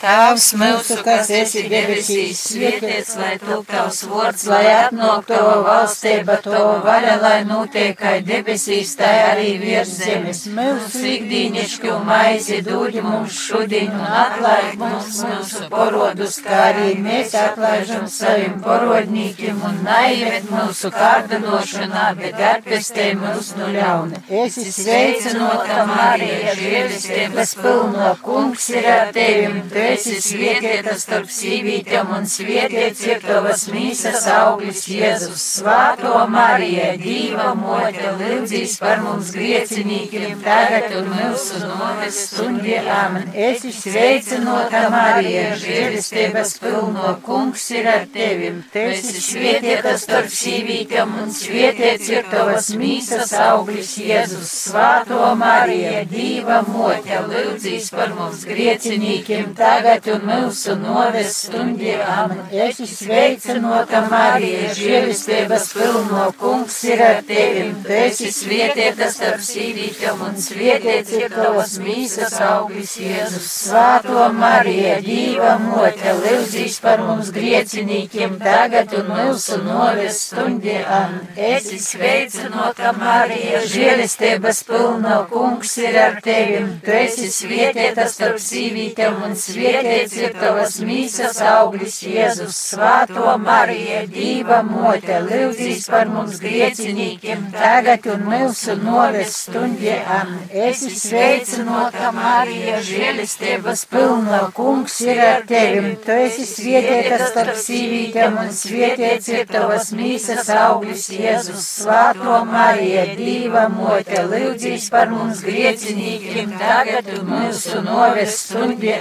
Tēvs 0.01 0.47
mūsu, 0.57 0.95
kas 1.05 1.27
esi 1.29 1.61
debesīs, 1.69 2.39
svētīts, 2.49 3.11
lai 3.19 3.35
top 3.37 3.67
tavs 3.69 3.99
vārds, 4.09 4.47
lai 4.49 4.63
atnāk 4.73 5.27
tava 5.29 5.59
valstība, 5.61 6.39
tava 6.41 6.79
vaļa, 6.81 7.17
lai 7.21 7.35
notiek 7.45 7.93
kā 7.99 8.15
debesīs, 8.25 8.95
tā 8.97 9.11
arī 9.27 9.51
virs 9.61 9.91
zemes. 9.99 10.39
Mūsu 10.57 11.03
ikdīnišķu 11.11 11.97
maizi 12.07 12.63
dod 12.65 12.97
mums 13.05 13.37
šodien 13.43 13.93
un 13.93 14.07
atlaid 14.23 14.79
mums 14.81 15.19
mūsu 15.21 15.67
porodus, 15.69 16.39
kā 16.47 16.63
arī 16.71 16.95
mēs 17.05 17.37
atlaižam 17.37 18.09
saviem 18.09 18.57
porodnīkiem 18.65 19.61
un 19.69 19.83
naivet 19.85 20.49
mūsu 20.49 20.89
kārdinošanā, 20.97 22.07
bet 22.23 22.41
atpestē 22.55 23.11
mūs 23.21 23.53
no 23.59 23.69
ļauna. 23.77 24.23
Esi 24.47 24.65
sveicinota 24.79 25.85
Marija, 25.93 26.57
žēlistības 26.57 27.55
pilno 27.61 28.11
kungs 28.25 28.71
ir 28.73 28.91
ar 28.97 29.13
tevim 29.13 29.61
esi 29.91 30.17
svietietā 30.23 30.93
starp 30.99 31.29
sīvītēm 31.31 32.11
un 32.15 32.27
svietiets 32.29 33.03
ir 33.07 33.21
tavas 33.23 33.65
mīsas 33.71 34.25
auglis 34.31 34.85
Jēzus. 34.89 35.43
Svāto 35.57 36.21
Marija, 36.31 36.93
Dīva 37.01 37.51
mote, 37.57 38.13
lūdzīs 38.19 38.77
par 38.81 39.01
mums 39.03 39.31
griecinīkiem, 39.35 40.39
tagad 40.45 40.95
un 40.99 41.09
mūsu 41.11 41.61
noves 41.65 42.19
stundie. 42.29 42.79
Amen. 42.91 43.27
Esi 43.49 43.73
sveicinota 43.75 44.85
Marija, 44.93 45.55
žēlistības 45.61 46.55
pilno 46.61 47.15
kungs 47.25 47.67
ir 47.75 47.89
ar 47.91 48.07
tevim. 48.13 48.61
Tu 48.73 48.85
esi 48.95 49.23
svietietā 49.27 49.97
starp 50.01 50.31
sīvītēm 50.31 51.17
un 51.25 51.35
svietiets 51.35 52.11
ir 52.13 52.27
tavas 52.31 52.71
mīsas 52.77 53.35
auglis 53.49 53.97
Jēzus. 53.99 54.55
Svāto 54.71 55.33
Marija, 55.39 56.05
Dīva 56.11 56.61
mote, 56.69 57.21
lūdzīs 57.27 57.91
par 57.95 58.15
mums 58.17 58.45
griecinīkiem, 58.47 59.51
tagad 59.57 59.80
tagad 59.81 60.07
un 60.13 60.25
mūsu 60.29 60.75
noves 60.77 61.35
stundie. 61.45 61.95
Amen. 62.05 62.41
Esi 62.53 62.85
sveicinota 62.85 64.03
Marija, 64.11 64.69
žēlistības 64.77 65.67
pilno 65.73 66.25
kungs 66.37 66.77
ir 66.89 67.01
ar 67.01 67.21
tevim. 67.25 67.73
Tu 67.85 67.95
esi 67.97 68.29
svietietā 68.33 69.09
starp 69.11 69.41
sīvītēm 69.45 70.21
un 70.27 70.37
svietiets 70.41 71.15
ir 71.17 71.33
tavas 71.33 71.77
mīsas 71.81 72.37
auglis 72.45 72.93
Jēzus. 73.01 73.47
Svāto 73.71 74.27
Marija, 74.35 74.99
Dīva 75.05 75.55
mote, 75.63 76.13
lūdzīs 76.19 76.77
par 76.83 77.01
mums 77.07 77.31
griecinīkiem 77.33 78.37
tagad 78.43 78.93
un 78.99 79.09
mūsu 79.15 79.61
noves 79.65 80.21
stundie. 80.27 80.77
Amen. 80.85 81.25
Esi 81.51 81.81
sveicinota 81.81 82.93
Marija, 82.99 83.63
žēlistības 83.65 84.61
pilno 84.69 85.23
kungs 85.31 85.73
ir 85.81 85.99
ar 86.05 86.21
tevim. 86.21 86.75
Tu 86.85 86.95
esi 87.01 87.33
svietietā 87.33 88.05
starp 88.11 88.41
sīvītēm 88.41 89.25
un 89.25 89.33
svietiets 89.37 89.69
svētīts 89.71 90.15
ir 90.19 90.33
tavas 90.35 90.77
mīsas 90.83 91.39
auglis, 91.45 91.97
Jēzus, 92.03 92.57
svāto 92.71 93.35
Marija, 93.41 94.01
Dīva 94.11 94.61
mote, 94.67 95.19
lūdzīs 95.25 95.87
par 95.91 96.09
mums 96.11 96.39
griecinīkiem, 96.43 97.47
tagad 97.55 98.07
un 98.11 98.25
mūsu 98.27 98.75
noves 98.81 99.35
stundie. 99.45 99.97
Amen. 100.01 100.41
Esi 100.51 100.91
sveicinota 100.95 102.11
Marija, 102.15 102.81
žēlistības 102.85 103.85
pilna, 103.91 104.41
kungs 104.55 104.99
ir 105.05 105.21
ar 105.25 105.45
tevim, 105.47 105.93
tu 106.03 106.17
esi 106.25 106.47
svētīta 106.49 107.21
starp 107.29 107.59
sīvītēm 107.61 108.39
un 108.43 108.51
svētīts 108.55 109.31
ir 109.31 109.47
tavas 109.51 109.93
mīsas 109.95 110.51
auglis, 110.55 111.07
Jēzus, 111.15 111.67
svāto 111.81 112.41
Marija, 112.49 113.07
Dīva 113.15 113.67
mote, 113.71 114.25
lūdzīs 114.31 114.89
par 114.91 115.11
mums 115.13 115.43
griecinīkiem, 115.45 116.57
tagad 116.59 117.13
un 117.15 117.27
mūsu 117.31 117.83
noves 117.85 118.39
stundie. 118.45 118.99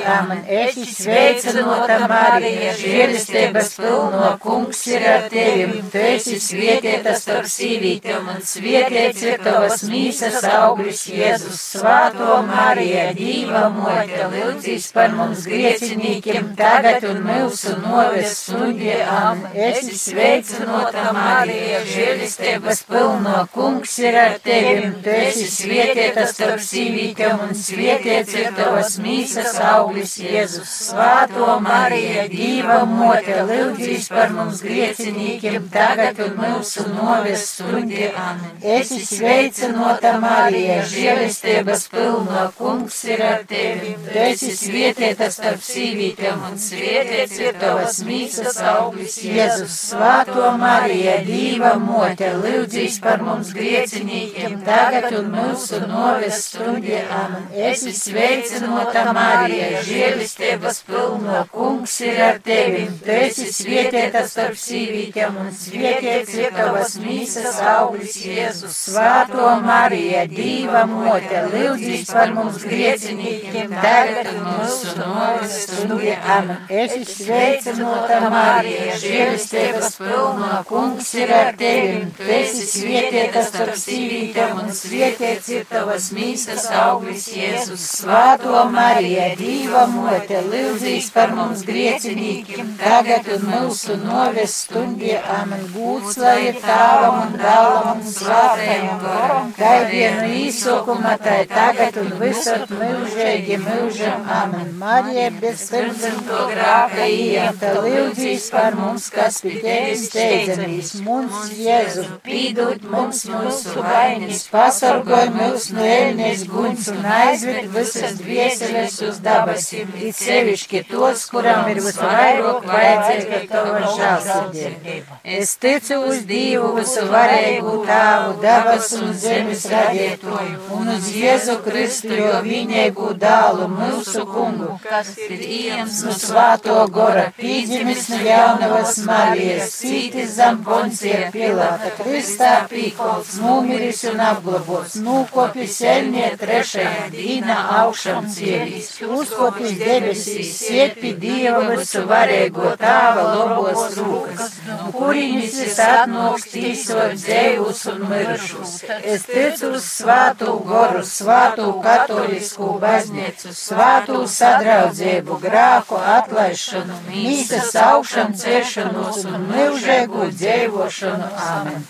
Amen 0.50 0.60
esi 0.70 0.84
sveicinota 0.90 1.98
Marija, 2.10 2.72
žēlistības 2.78 3.70
pilno 3.78 4.30
kungs 4.42 4.80
ir 4.90 5.04
ar 5.06 5.26
tevim. 5.30 5.76
Tu 5.92 6.02
esi 6.10 6.38
svietietā 6.42 7.14
starp 7.18 7.46
sīvītēm 7.50 8.30
un 8.34 8.40
svietiets 8.46 9.22
ir 9.26 9.38
tavas 9.44 9.84
mīsas 9.90 10.42
auglis 10.50 11.04
Jēzus. 11.10 11.60
Svāto 11.76 12.40
Marija, 12.48 13.10
Dīva 13.16 13.68
mote, 13.74 14.24
lūdzīs 14.34 14.88
par 14.96 15.14
mums 15.14 15.46
griecinīkiem 15.50 16.52
tagad 16.58 17.06
un 17.10 17.22
mūsu 17.28 17.76
noves 17.84 18.34
stundie. 18.40 18.98
Amen. 19.06 19.54
Esi 19.70 19.98
sveicinota 19.98 21.12
Marija, 21.14 21.84
žēlistības 21.94 22.84
pilno 22.90 23.44
kungs 23.54 23.96
ir 24.02 24.18
ar 24.24 24.38
tevim. 24.42 24.98
Tu 25.04 25.14
esi 25.28 25.46
svietietā 25.50 26.26
starp 26.30 26.62
sīvītēm 26.66 27.46
un 27.46 27.56
svietiets 27.56 28.34
ir 28.34 28.52
tavas 28.58 28.98
mīsas 29.02 29.54
auglis 29.70 30.18
Jēzus. 30.18 30.39
Jēzus, 30.40 30.70
Svāto 30.88 31.46
Mariju, 31.60 32.22
Dīva 32.32 32.78
mote, 32.88 33.34
lūdzīs 33.44 34.06
par 34.08 34.30
mums 34.32 34.62
griecinīkiem, 34.64 35.66
tagad 35.72 36.20
un 36.24 36.38
mūsu 36.38 36.86
noves 36.94 37.42
stundie. 37.50 38.08
Amen. 38.16 38.54
Esi 38.76 39.02
sveicinota 39.04 40.14
Marija, 40.22 40.78
žēlistības 40.88 41.84
pilno 41.92 42.46
kungs 42.56 43.02
ir 43.10 43.20
ar 43.26 43.44
tevi. 43.50 43.92
Tu 44.06 44.16
esi 44.22 44.54
svietietā 44.56 45.28
starp 45.34 45.60
sīvītēm 45.66 46.46
un 46.48 46.56
svietiets 46.62 47.36
ir 47.42 47.60
tavas 47.60 48.00
mīsas 48.08 48.62
auglis. 48.72 49.18
Jēzus, 49.20 49.76
Svāto 49.90 50.54
Mariju, 50.62 51.18
Dīva 51.28 51.74
mote, 51.82 52.32
lūdzīs 52.40 52.96
par 53.04 53.20
mums 53.26 53.52
griecinīkiem, 53.56 54.56
tagad 54.64 55.10
un 55.20 55.30
mūsu 55.36 55.84
noves 55.84 56.46
stundie. 56.48 57.04
Amen. 57.20 57.52
Esi 57.70 57.92
sveicinota 57.92 59.10
Marija, 59.12 59.84
žēlistības 60.30 60.82
pilno 60.86 61.44
kungs 61.50 62.00
ir 62.00 62.20
ar 62.22 62.38
tevi. 62.42 62.86
Tu 63.02 63.10
esi 63.10 63.46
svietietā 63.52 64.22
starp 64.28 64.56
sīvītēm 64.56 65.36
un 65.40 65.50
svietiets 65.52 66.34
ir 66.34 66.52
tavas 66.54 66.96
mīsas 66.98 67.58
auglis 67.60 68.16
Jēzus. 68.16 68.76
Svāto 68.90 69.60
Marija, 69.64 70.26
Dīva 70.30 70.86
mote, 70.86 71.42
lūdzīs 71.52 72.10
par 72.12 72.34
mums 72.34 72.62
griecinīkiem, 72.64 73.74
tagad 73.82 74.30
mūsu 74.44 74.94
novis 74.98 75.56
stundie. 75.66 76.16
Amen. 76.20 76.62
Esi 76.68 77.04
sveicinota 77.04 78.20
Marija, 78.30 78.98
žēlstības 79.02 79.98
pilno 79.98 80.62
kungs 80.68 81.14
ir 81.18 81.34
ar 81.34 81.52
tevi. 81.58 82.06
Tu 82.16 82.30
esi 82.38 82.68
svietietā 82.70 83.44
starp 83.46 83.78
sīvītēm 83.80 84.62
un 84.62 84.72
svietiets 84.74 85.50
ir 85.56 85.66
tavas 85.70 86.10
mīsas 86.14 86.68
auglis 86.84 87.28
Jēzus. 87.34 87.88
Svāto 88.00 88.64
Marija, 88.70 89.32
Dīva 89.40 89.86
mote 90.20 90.28
te 90.28 90.40
lūdzīs 90.44 91.08
par 91.14 91.32
mums 91.34 91.62
griecinīkiem, 91.66 92.74
tagad 92.80 93.28
un 93.34 93.44
mūsu 93.48 93.96
noves 94.00 94.54
stundie, 94.64 95.16
amen. 95.18 95.62
Gūts, 95.74 96.18
lai 96.20 96.48
ir 96.48 96.58
tāvam 96.62 97.20
un 97.24 97.36
dālam 97.38 97.88
un 97.92 98.02
svātajam 98.04 99.00
garam, 99.04 99.52
gaidienu 99.56 100.28
īsokuma 100.44 101.16
tai 101.22 101.44
tagad 101.50 101.96
un 102.02 102.12
visur 102.20 102.66
mūžēgi 102.70 103.58
mūžam, 103.64 104.26
amen. 104.40 104.72
Marija, 104.80 105.30
bez 105.40 105.66
pirmzimto 105.70 106.42
grāka 106.52 107.06
ījām, 107.06 107.58
te 107.60 107.72
lūdzīs 107.78 108.50
par 108.54 108.76
mums, 108.78 109.10
kas 109.14 109.40
pie 109.44 109.56
tevis 109.64 110.06
steidzamies. 110.10 110.94
Mums, 111.06 111.52
Jēzu, 111.60 112.06
pīdot 112.26 112.84
mums 112.90 113.24
mūsu 113.30 113.84
vainas, 113.84 114.46
pasargoj 114.52 115.30
mūs 115.36 115.70
no 115.76 115.86
ēnes 115.86 116.46
guns 116.50 116.90
un 116.92 117.04
aizved 117.04 117.70
visas 117.74 118.18
dvieseles 118.20 119.00
uz 119.06 119.20
dabasīm, 119.24 119.92
it 120.10 120.18
sevišķi 120.18 120.80
tos, 120.90 121.24
kuram 121.30 121.68
ir 121.70 121.80
visvairāk 121.84 122.66
vajadzīga 122.66 123.40
tava 123.50 123.80
žālsirdība. 123.96 125.18
Es 125.38 125.54
ticu 125.60 125.98
uz 126.08 126.22
Dievu 126.28 126.70
visu 126.76 127.04
varēgu 127.10 127.74
tāvu 127.88 128.36
dabas 128.42 128.90
un 128.98 129.12
zemes 129.24 129.66
radītoju 129.70 130.58
un 130.76 130.92
uz 130.94 131.10
Jēzu 131.14 131.56
Kristu, 131.64 132.12
jo 132.18 132.40
viņēgu 132.46 133.10
dālu 133.20 133.68
mūsu 133.72 134.24
kungu, 134.28 134.78
kas 134.84 135.12
ir 135.26 135.44
iems 135.46 136.00
no 136.06 136.14
svāto 136.16 136.78
gora, 136.92 137.28
pīdzimis 137.38 138.08
no 138.12 138.20
jaunavas 138.26 138.98
Marijas, 139.06 139.76
cītis 139.80 140.36
zem 140.38 140.62
poncija 140.66 141.30
pilāta, 141.34 141.92
Kristā 142.00 142.52
pīkols, 142.70 143.36
numiris 143.42 144.04
un 144.10 144.22
apglabots, 144.30 144.98
nūkopis 145.04 145.80
elnie 145.94 146.30
trešajā 146.40 147.10
dīna 147.14 147.58
augšam 147.80 148.28
cielīs, 148.30 148.92
uzkopis 149.04 149.76
debesīs, 150.00 150.50
siepi 150.58 151.12
Dieva 151.20 151.76
visu 151.76 152.02
varēgo 152.08 152.72
tāva 152.80 153.24
lobos 153.34 153.98
rūkas, 153.98 154.56
no 154.66 154.92
kuriņas 154.96 155.58
es 155.66 155.78
atnokstīs 155.84 156.86
dzējus 157.20 157.84
un 157.92 158.02
mirušus. 158.10 158.74
Es 159.14 159.26
ticu 159.28 159.72
uz 159.76 159.86
svātu 159.86 160.56
goru, 160.66 161.04
svātu 161.06 161.68
katolisku 161.84 162.72
baznīcu, 162.82 163.54
svātu 163.56 164.24
sadraudzību, 164.30 165.40
grāku 165.44 166.00
atlaišanu, 166.16 167.00
mīsas 167.10 167.72
augšam 167.84 168.34
ciešanos 168.34 169.24
un 169.30 169.48
mūžēgu 169.52 170.30
dzīvošanu. 170.34 171.32
Āmen. 171.50 171.88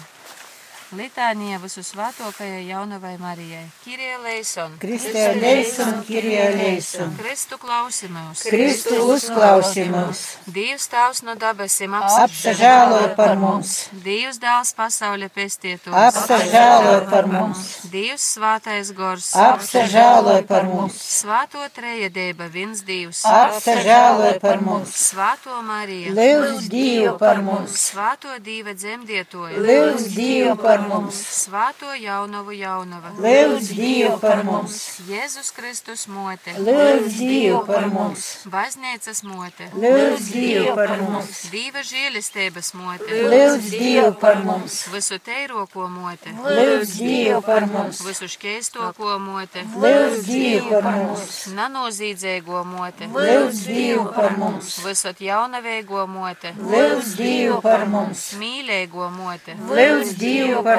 Litānija 0.90 1.60
visu 1.62 1.84
svētokajai 1.86 2.64
jaunavai 2.66 3.12
Marijai. 3.22 3.62
Kirie 3.84 4.16
Leison, 4.24 4.72
Kristē 4.82 5.36
leison, 5.38 6.00
Kirie 6.02 6.48
leison. 6.56 7.12
Kristu 7.14 7.58
klausimus, 7.62 8.42
Kristu 8.50 8.96
uzklausimus, 9.12 10.22
Dievs 10.50 10.88
tavs 10.90 11.22
no 11.22 11.36
debesīm 11.38 11.94
apsažālo 11.94 13.04
par 13.14 13.36
mums, 13.38 13.76
Dievs 14.02 14.40
dēls 14.42 14.72
pasaulē 14.74 15.28
pestietos, 15.30 15.94
apsažālo 15.94 16.96
par 17.12 17.30
mums, 17.30 17.62
Dievs 17.92 18.26
svātais 18.34 18.90
gors, 18.90 19.30
apsažālo 19.38 20.40
par 20.50 20.66
mums, 20.66 20.98
svāto 21.20 21.62
trejadēba 21.78 22.50
viens 22.50 22.82
Dievs, 22.82 23.22
apsažālo 23.30 24.34
par 24.42 24.58
mums. 24.58 24.90
svāto 25.06 25.54
Mariju, 25.70 26.18
Lūdz 26.18 26.66
Dievu 26.66 27.14
par 27.22 27.38
mums, 27.46 27.78
svāto 27.92 28.34
Dieva 28.42 28.74
dzemdietoju, 28.74 29.62
lūdz 29.70 30.10
Dievu 30.18 30.58
par 30.58 30.78
mums, 30.78 30.79
svāto 31.14 31.92
jaunavu 31.98 32.54
jaunava, 32.56 33.12
lūdz 33.20 33.70
Dievu 33.74 34.16
par 34.22 34.42
mums, 34.46 34.76
Jēzus 35.08 35.50
Kristus 35.56 36.06
mote, 36.10 36.54
lūdz 36.56 37.16
Dievu 37.18 37.60
par 37.68 37.86
mums, 37.92 38.26
baznīcas 38.50 39.22
mote, 39.26 39.68
lūdz 39.74 40.30
Dievu 40.34 40.74
par 40.78 40.94
mums, 41.00 41.42
Dieva 41.52 41.82
žēlistības 41.86 42.72
mote, 42.78 43.08
lūdz 43.32 43.68
Dievu 43.74 44.12
par 44.20 44.40
mums, 44.44 44.78
visu 44.92 45.18
teiroko 45.26 45.88
mote, 45.92 46.34
lūdz 46.46 46.94
Dievu 47.00 47.40
par 47.46 47.66
mums, 47.70 48.02
visu 48.06 48.30
škeistoko 48.34 49.18
mote, 49.22 49.64
lūdz 49.74 50.24
Dievu 50.28 50.70
par 50.76 50.90
mums, 50.98 51.36
nanozīdzīgo 51.58 52.64
mote, 52.68 53.10
lūdz 53.14 53.64
Dievu 53.66 54.06
par 54.14 54.36
mums, 54.40 54.78
visot 54.84 55.20
jaunavēgo 55.24 56.06
mote, 56.10 56.54
lūdz 56.58 57.14
Dievu 57.18 57.60
par 57.64 57.86
mums, 57.90 58.26
mīlēgo 58.40 59.10
mote, 59.14 59.56
lūdz 59.68 60.14
Dievu 60.20 60.62
par 60.62 60.64
mums, 60.64 60.69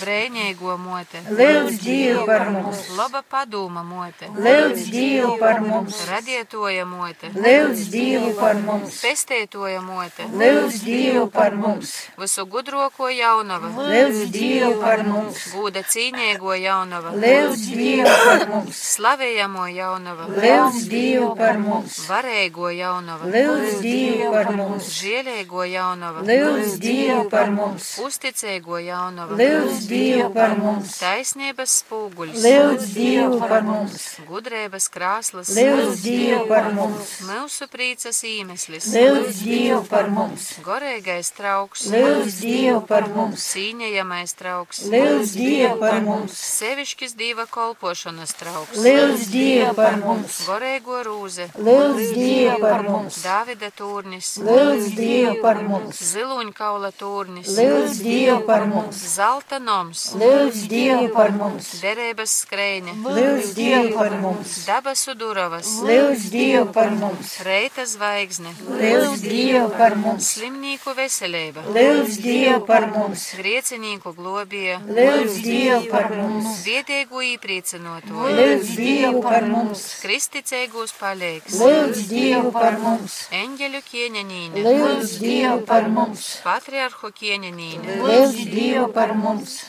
brēņēgo 0.00 0.74
mote, 0.80 1.20
lūdz 1.28 1.78
Dievu 1.82 2.24
par 2.28 2.48
mums, 2.52 2.80
laba 2.96 3.22
padūma 3.22 3.82
mote, 3.86 4.28
lūdz 4.34 4.88
Dievu 4.92 5.34
par 5.40 5.60
mums, 5.64 6.00
radietoja 6.08 6.84
mote, 6.88 7.30
lūdz 7.34 7.84
Dievu 7.92 8.32
par 8.38 8.58
mums, 8.64 8.98
pestētoja 9.04 9.82
mote, 9.84 10.26
lūdz 10.32 10.80
Dievu 10.84 11.26
par 11.34 11.56
mums, 11.58 11.94
visu 12.18 12.46
gudroko 12.50 13.10
jaunava, 13.12 13.70
lūdz 13.76 14.24
Dievu 14.34 14.74
par 14.82 15.04
mums, 15.06 15.44
gūda 15.54 15.84
cīņēgo 15.92 16.56
jaunava, 16.62 17.14
lūdz 17.16 17.66
Dievu 17.72 18.16
par 18.24 18.46
mums, 18.52 18.82
slavējamo 18.94 19.68
jaunava, 19.74 20.28
lūdz 20.34 20.88
Dievu 20.90 21.30
par 21.38 21.60
mums, 21.62 22.00
varēgo 22.08 22.72
jaunava, 22.74 23.28
lūdz 23.34 23.78
Dievu 23.84 24.32
par 24.34 24.52
mums, 24.56 24.90
žielēgo 24.98 25.66
jaunava, 25.68 26.24
lūdz 26.28 26.78
Dievu 26.82 27.28
par 27.32 27.52
mums, 27.54 27.94
uzticēgo 28.04 28.80
jaunava, 28.82 29.27
lūdz 29.36 29.86
Dievu 29.88 30.28
par 30.34 30.54
mums, 30.58 30.94
taisnības 31.00 31.74
spūguļs, 31.82 32.38
lūdz 32.44 32.86
Dievu 32.94 33.38
par 33.42 33.64
mums, 33.66 34.04
gudrības 34.28 34.88
krāslas, 34.92 35.50
lūdz 35.56 36.02
Dievu 36.04 36.44
par 36.48 36.70
mums, 36.76 37.12
mūsu 37.28 37.68
prīcas 37.70 38.20
īmeslis, 38.26 38.88
lūdz 38.94 39.42
Dievu 39.42 39.82
par 39.90 40.08
mums, 40.12 40.48
gorīgais 40.64 41.32
trauks, 41.36 41.86
lūdz 41.92 42.38
Dievu 42.42 42.82
par 42.88 43.08
mums, 43.12 43.44
cīņējamais 43.52 44.34
trauks, 44.38 44.82
lūdz 44.92 45.34
Dievu 45.36 45.74
par 45.82 46.00
mums, 46.06 46.38
sevišķis 46.58 47.16
dieva 47.18 47.48
kolpošanas 47.52 48.34
trauks, 48.38 48.80
lūdz 48.84 49.28
Dievu 49.34 49.74
par 49.78 49.98
mums, 50.02 50.40
gorīgo 50.48 51.02
rūze, 51.08 51.50
lūdz 51.58 52.14
Dievu 52.16 52.58
par 52.64 52.86
mums, 52.88 53.20
Dāvida 53.26 53.72
turnis, 53.76 54.34
lūdz 54.40 54.92
Dievu 54.96 55.38
par 55.44 55.62
mums, 55.66 56.00
ziluņkaula 56.14 56.92
turnis, 56.98 57.52
lūdz 57.58 58.02
Dievu 58.02 58.40
par 58.48 58.66
mums, 58.70 59.04
zelta 59.18 59.58
noms, 59.58 60.02
lūdz 60.18 60.60
Dievu 60.70 61.08
par 61.10 61.32
mums, 61.34 61.68
derības 61.82 62.34
skrēņa, 62.44 62.94
lūdz 63.02 63.50
Dievu 63.56 63.96
par 63.96 64.14
mums, 64.22 64.52
dabasu 64.68 65.14
duravas, 65.18 65.70
lūdz 65.82 66.28
Dievu 66.30 66.68
par 66.76 66.92
mums, 66.94 67.32
reita 67.46 67.86
zvaigzne, 67.88 68.52
lūdz 68.68 69.24
Dievu 69.24 69.72
par 69.74 69.96
mums, 69.98 70.28
slimnīku 70.36 70.94
veselība, 70.98 71.64
lūdz 71.74 72.18
Dievu 72.22 72.60
par 72.68 72.86
mums, 72.92 73.24
griecinīku 73.40 74.14
globija, 74.18 74.78
lūdz 74.86 75.40
Dievu 75.42 75.90
par 75.90 76.14
mums, 76.14 76.62
vietēgu 76.68 77.24
īpriecinoto, 77.32 78.22
lūdz 78.38 78.72
Dievu 78.78 79.24
par 79.26 79.48
mums, 79.50 79.84
kristicēgūs 80.04 80.94
palīgs, 81.00 81.58
lūdz 81.58 82.04
Dievu 82.12 82.54
par 82.54 82.78
mums, 82.84 83.18
eņģeļu 83.34 83.82
kieņanīne, 83.90 84.64
lūdz 84.68 85.18
Dievu 85.24 85.58
par 85.66 85.90
mums, 85.90 86.30
patriarhu 86.46 87.10
kieņanīne, 87.18 87.98
lūdz 88.04 88.46
Dievu 88.54 88.86
par 88.94 89.07
mums, 89.07 89.07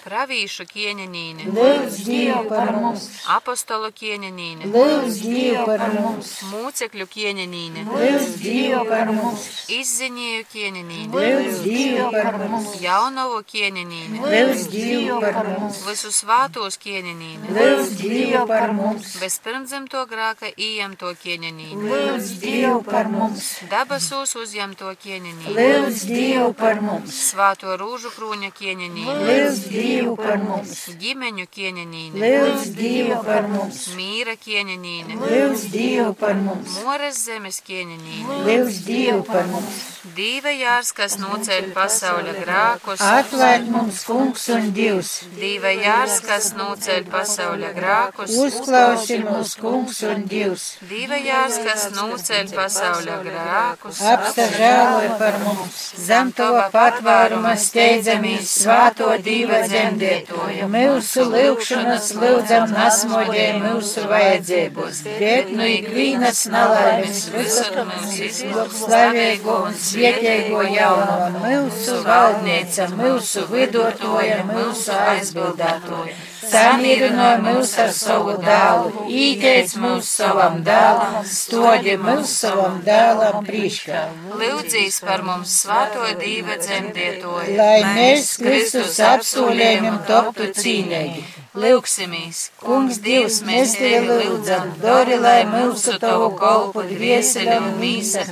pravīšu 0.04 0.65
kieņanīne, 0.69 1.47
lūdz 1.56 1.99
Dievu 2.08 2.43
par 2.49 2.71
mums, 2.75 3.06
apostolu 3.30 3.91
kieņanīne, 3.95 4.69
lūdz 4.73 5.19
Dievu 5.23 5.65
par 5.67 5.84
mums, 5.95 6.32
mūcekļu 6.49 7.08
kieņanīne, 7.13 7.86
lūdz 7.89 8.36
Dievu 8.43 8.82
par 8.89 9.12
mums, 9.13 9.45
izziņēju 9.75 10.47
kieņanīne, 10.54 11.10
lūdz 11.13 11.62
Dievu 11.65 12.10
par 12.15 12.39
mums, 12.41 12.73
jaunovu 12.84 13.41
kieņanīne, 13.54 14.23
lūdz 14.25 14.65
Dievu 14.73 15.19
par 15.23 15.52
mums, 15.54 15.82
visu 15.88 16.13
svātos 16.15 16.80
kieņanīne, 16.84 17.54
lūdz 17.56 17.95
Dievu 18.02 18.45
par 18.49 18.73
mums, 18.78 19.15
bez 19.21 19.39
pirmdzimto 19.45 20.06
grāka 20.10 20.52
ījemto 20.56 21.13
kieņanīne, 21.23 21.80
lūdz 21.93 22.34
Dievu 22.43 22.84
par 22.88 23.12
mums, 23.13 23.52
dabasūs 23.71 24.36
uzņemto 24.43 24.93
kieņanīne, 25.04 25.56
lūdz 25.60 26.06
Dievu 26.10 26.52
par 26.58 26.82
mums, 26.84 27.15
svāto 27.30 27.78
rūžu 27.80 28.12
krūņa 28.15 28.52
kieņanīne, 28.58 29.17
lūdz 29.30 29.62
Dievu 29.70 30.15
par 30.20 30.42
mums, 30.44 30.74
ģimeņu 31.02 31.46
kieņanīne, 31.56 32.20
lūdz 32.24 32.74
Dievu 32.80 33.22
par 33.28 33.48
mums, 33.52 33.86
mīra 34.00 34.36
kieņanīne, 34.42 35.20
lūdz 35.22 35.70
Dievu 35.74 36.12
par 36.20 36.36
mums, 36.42 36.82
moras 36.86 37.24
zemes 37.30 37.62
kieņanīne, 37.70 38.44
lūdz 38.50 38.84
Dievu 38.89 39.24
par 39.30 39.48
mums, 39.54 39.80
Dīva 40.15 40.52
jārs, 40.56 40.89
kas 40.96 41.18
noceļ 41.20 41.70
pasaules 41.76 42.38
grākus, 42.42 43.02
Atvērt 43.04 43.68
mums, 43.72 44.00
kungs 44.08 44.46
un 44.56 44.70
divs. 44.76 45.10
Dīva 45.36 45.74
jārs, 45.76 46.22
kas 46.24 46.54
noceļ 46.56 47.04
pasaules 47.12 47.74
grākus, 47.76 48.34
Uzklausi 48.46 49.20
mūs, 49.26 49.54
kungs 49.60 50.00
un 50.08 50.24
divs. 50.32 50.65
Dīva 50.89 51.20
jārs, 51.20 51.60
kas 51.68 51.89
noceļ 51.98 52.54
pasaules 52.56 53.26
grākus, 53.28 54.00
Apstažēloja 54.13 55.18
par 55.20 55.39
mums. 55.44 55.84
Zem 56.08 56.32
tava 56.38 56.70
patvēruma 56.74 57.54
steidzamies 57.60 58.56
svāto 58.63 59.09
diva 59.26 59.60
dzemdētoja. 59.65 60.67
Mūsu 60.74 61.26
lūgšanas 61.34 62.10
lūdzam 62.19 62.74
nasmodē 62.74 63.45
mūsu 63.63 64.06
vajadzības. 64.12 65.04
Bet 65.19 65.54
nu 65.56 65.67
ikvīnas 65.74 66.45
nalaimes 66.54 67.26
visur 67.34 67.84
mums 67.89 68.17
izlūk 68.30 68.74
slavīgo 68.80 69.60
un 69.69 69.78
svietēgo 69.89 70.65
jauno. 70.69 71.30
Mūsu 71.43 72.02
valdnieca, 72.08 72.89
mūsu 73.00 73.48
vidotoja, 73.54 74.43
mūsu 74.50 74.98
aizbildētoja. 74.98 76.19
Samierināja 76.39 77.39
mūs 77.43 77.73
ar 77.84 77.89
savu 77.95 78.37
dēlu, 78.40 79.06
īteic 79.12 79.73
mūs 79.81 80.08
savam 80.19 80.62
dēlam, 80.63 81.17
stodi 81.27 81.98
mūs 82.00 82.31
savam 82.44 82.79
dēlam 82.85 83.44
priekšā. 83.48 84.06
lūdzīs 84.40 85.02
par 85.04 85.25
mums 85.27 85.58
svāto 85.63 86.08
dīva 86.21 86.56
dzemdētoju. 86.63 87.58
Lai 87.60 87.81
mēs 87.98 88.37
Kristus 88.40 89.00
apsolējumam 89.04 90.00
toptu 90.08 90.50
cīnīgi. 90.62 91.25
Lūksimies, 91.60 92.40
Kungs, 92.62 93.00
Dievs, 93.04 93.42
mēs 93.44 93.73
tevi 93.75 94.08
lūdzam, 94.08 94.75
dori, 94.79 95.17
lai 95.19 95.42
mūsu 95.50 95.98
tavu 96.00 96.29
kolpu 96.40 96.83
dvieseli 96.87 97.56
un 97.58 97.73
mīsa 97.81 98.23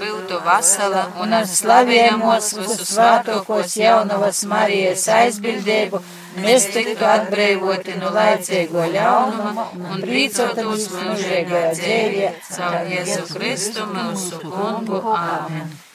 būtu 0.00 0.38
vasala 0.46 1.08
un 1.20 1.34
ar 1.36 1.48
slavējamos 1.50 2.52
visu 2.60 2.86
svātokos 2.86 3.74
jaunavas 3.80 4.44
Marijas 4.48 5.08
aizbildību 5.18 6.00
mēs 6.44 6.68
tiktu 6.74 7.08
atbrīvoti 7.14 7.96
no 8.00 8.12
laicīgo 8.16 8.84
ļaunuma 8.96 9.66
un 9.78 10.04
prīcotamies 10.04 10.86
mūžīgā 10.92 11.64
dzīvē 11.78 12.30
caur 12.52 12.78
Jēzu 12.92 13.26
Kristu 13.32 13.88
mūsu 13.96 14.42
kungu. 14.44 15.02
Āmen. 15.16 15.85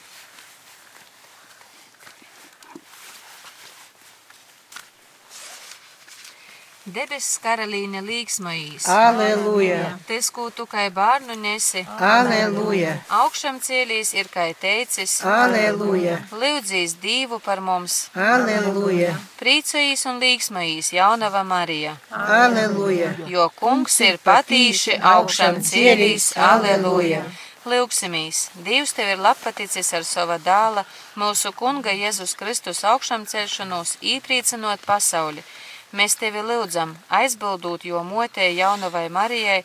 Debesis 6.82 7.36
karalīne 7.38 8.00
līksmojīs. 8.02 8.88
Aleluja! 8.90 9.92
Tes, 10.08 10.30
ko 10.34 10.48
tu 10.50 10.64
kai 10.66 10.88
bārnu 10.90 11.36
nesi, 11.38 11.84
Aleluja! 12.02 12.96
augšām 13.22 13.60
cielīs 13.62 14.10
ir 14.18 14.26
kai 14.32 14.48
teicis, 14.58 15.20
Aleluja! 15.22 16.16
lūdzīs 16.34 16.96
divu 16.98 17.38
par 17.38 17.62
mums, 17.62 18.08
Aleluja! 18.18 19.14
priecājīs 19.38 20.02
un 20.10 20.18
līksmojīs 20.24 20.90
jaunava 20.98 21.44
Marija, 21.46 21.94
Aleluja! 22.10 23.14
jo 23.30 23.46
kungs 23.62 24.00
ir 24.02 24.18
patīši 24.18 24.98
augšām 25.14 25.62
cielīs, 25.62 26.32
aleluja! 26.34 27.22
Lūksimies, 27.62 28.48
Dievs 28.66 28.90
tev 28.90 29.12
ir 29.14 29.20
lapaticis 29.22 29.94
ar 29.94 30.02
sava 30.02 30.34
dāla, 30.42 30.82
mūsu 31.14 31.52
kunga 31.54 31.94
Jēzus 31.94 32.34
Kristus 32.34 32.82
augšām 32.82 33.22
celšanos, 33.30 34.00
īpriecinot 34.02 34.82
pasauli. 34.82 35.44
Mēs 35.92 36.14
tevi 36.16 36.40
lūdzam, 36.40 36.94
aizbildot, 37.12 37.84
jo 37.84 38.00
motē 38.06 38.46
jaunavai 38.56 39.08
Marijai, 39.12 39.58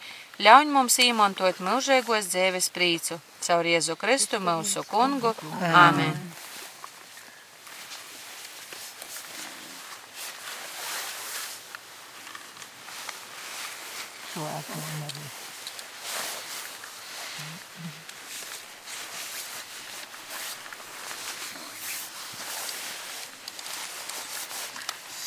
ļauj 0.43 0.65
mums 0.73 0.99
īmantot 0.99 1.61
mūžīgos 1.63 2.27
dzīves 2.33 2.67
prīcu, 2.75 3.19
caur 3.47 3.69
Jēzu 3.71 3.95
Kristu 4.01 4.41
mūsu 4.43 4.83
kungu. 4.91 5.31
Āmen! 5.71 6.13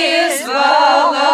izvēlēta, 0.00 1.24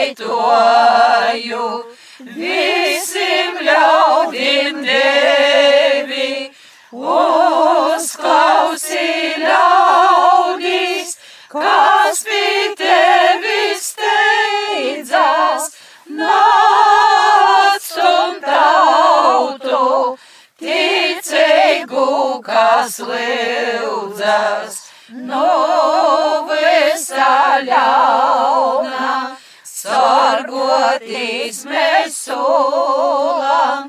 pesteitoju 0.00 1.84
visiem 2.36 3.58
ļaudim 3.64 4.80
devi. 4.84 6.50
Uzklausī 6.90 8.26
ļaudis, 9.38 11.12
kas 11.52 12.22
pie 12.26 12.74
tevi 12.80 13.76
steidzās, 13.78 15.68
nāc 16.10 17.86
un 18.02 18.40
tautu, 18.42 20.16
ticīgu, 20.58 22.08
kas 22.42 22.98
lūdzas, 23.06 24.82
no 25.14 26.46
visa 26.50 27.60
ļauna, 27.70 29.39
sargotīs 29.80 31.60
mēs 31.68 32.16
solam, 32.26 33.86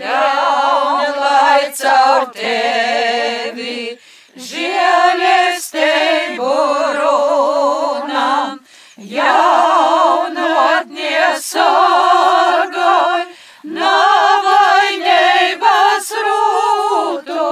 ļaun 0.00 1.14
lai 1.16 1.60
caur 1.78 2.26
tevi 2.34 3.76
žēlestību 4.50 6.50
runam, 6.98 8.58
jaunatnie 9.14 11.24
sargoj, 11.46 13.24
navainības 13.80 15.26
rūtu, 16.28 17.48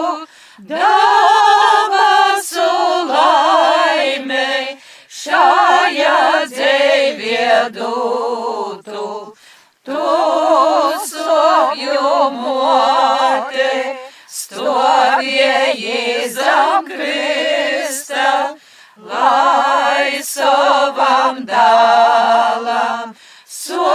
šajā 6.48 6.56
dzīvē 6.56 7.68
dūtu. 7.74 9.34
Tu 9.84 10.04
savju 11.08 12.30
mote, 12.34 13.96
stovēji 14.28 16.28
zem 16.32 16.84
Krista, 16.88 18.56
lai 18.96 20.22
savam 20.22 21.44
dālam, 21.46 23.14
sopies 23.46 23.87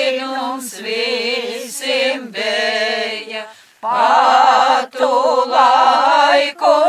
visim 0.83 2.31
bija. 2.31 3.45
Patu 3.81 5.09
laiku 5.47 6.88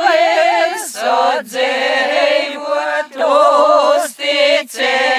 viso 0.00 1.20
dzīvot, 1.50 3.12
uzticīgi 3.30 5.15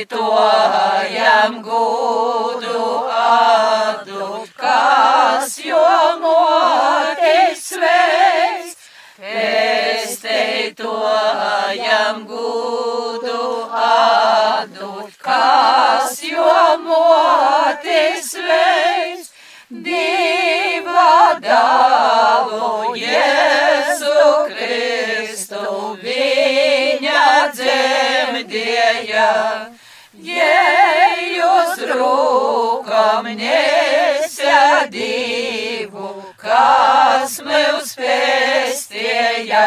gudu 1.65 2.85
adu, 3.23 4.27
kas 4.57 5.49
jomotis 5.61 7.59
sveiks, 7.73 8.73
pesteitojam 10.75 12.25
gudu 12.25 13.69
adu, 13.71 15.09
kas 15.21 16.23
jomotis 16.23 18.31
sveiks, 18.31 19.31
diva 19.69 21.39
dalu 21.41 22.95
Jēzu 22.95 24.49
Kristu 24.49 25.97
viņa 26.01 27.53
dzemdēja. 27.53 29.29
Yeah. 30.23 30.73
rūkam 31.91 33.27
nesia 33.37 34.87
divu, 34.91 36.09
kas 36.37 37.39
mūs 37.45 37.95
pēstēja. 37.99 39.65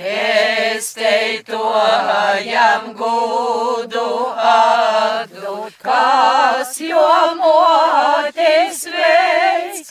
Pēsteitojam 0.00 2.86
gudu 2.96 4.32
atdot, 4.50 5.74
kas 5.84 6.72
jo 6.80 7.02
motis 7.36 8.80
veids. 8.94 9.90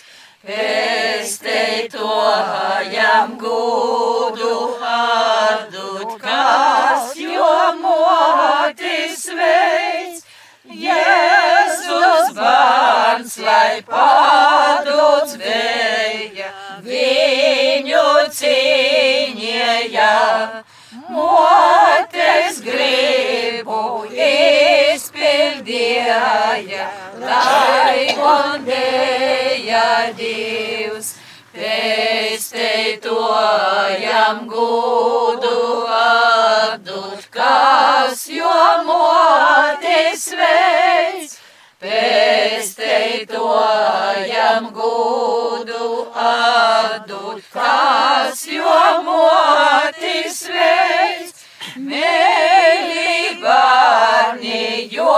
Pēsteitojam 0.50 3.38
gudu 3.44 4.56
atdot, 4.96 6.18
kas 6.26 7.14
jo 7.22 7.54
motis 7.84 9.28
veids. 9.30 10.26
Jēzus 10.88 11.39
bērns, 12.38 13.38
lai 13.44 13.82
padots 13.88 15.36
vēja, 15.42 16.50
viņu 16.86 18.06
cīņēja. 18.40 20.14
Motes 21.10 22.62
gribu 22.66 23.82
izpildīja, 24.14 26.20
lai 27.22 28.14
gondēja 28.18 29.88
Dievs. 30.18 31.10
Pēsteitojam 31.50 34.46
gudu 34.48 35.84
atdot, 35.98 37.26
kas 37.34 38.22
jo 38.32 38.54
motis 38.86 40.30
veids. 40.40 41.34
Pēsteitojam 41.80 44.66
gudu 44.76 46.12
atdot, 46.12 47.40
kas 47.54 48.42
jo 48.52 48.74
motis 49.06 50.42
veids. 50.52 51.46
Mēli 51.80 53.40
bērni, 53.40 54.92
jo 54.92 55.16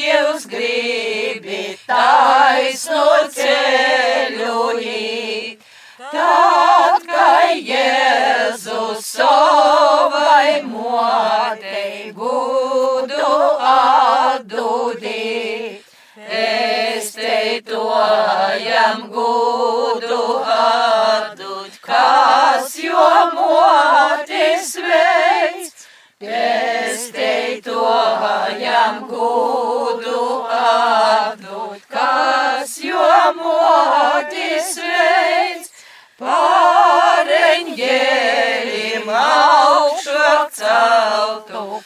jūs 0.00 0.50
gribi 0.50 1.78
taisnu 1.86 3.30
ceļu 3.38 4.58
īt. 4.82 5.65
Tad, 6.12 7.02
kad 7.08 7.56
Jēzus 7.66 9.08
savai 9.16 10.62
motei 10.66 12.12
gudu 12.14 13.32
atdudīt, 13.70 15.86
Pēsteitojam 16.16 19.02
gudu 19.12 20.22
atdūt, 20.54 21.76
kas 21.84 22.78
jo 22.82 23.04
motis 23.36 24.70
veids. 24.86 25.84
Pēsteitojam 26.22 28.96
gudu 29.10 30.22
atdūt, 30.60 31.82
kas 31.92 32.78
jo 32.84 33.10
motis 33.42 34.70
veids. 34.80 35.55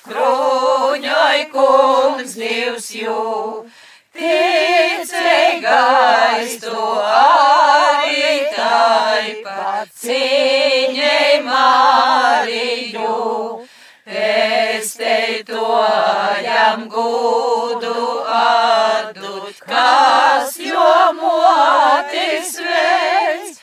Kruņai 0.07 1.51
kungs 1.53 2.33
divs 2.39 2.89
jū. 2.95 3.67
Ticei 4.11 5.63
gaistu 5.63 6.83
arī 7.15 8.51
taipat 8.57 9.87
cīņai 10.03 11.47
Mariju. 11.47 13.15
Pēsteitojam 14.11 16.91
gudu 16.91 18.03
atdut, 18.41 19.63
kas 19.63 20.59
jo 20.59 20.91
motis 21.21 22.59
veids. 22.67 23.63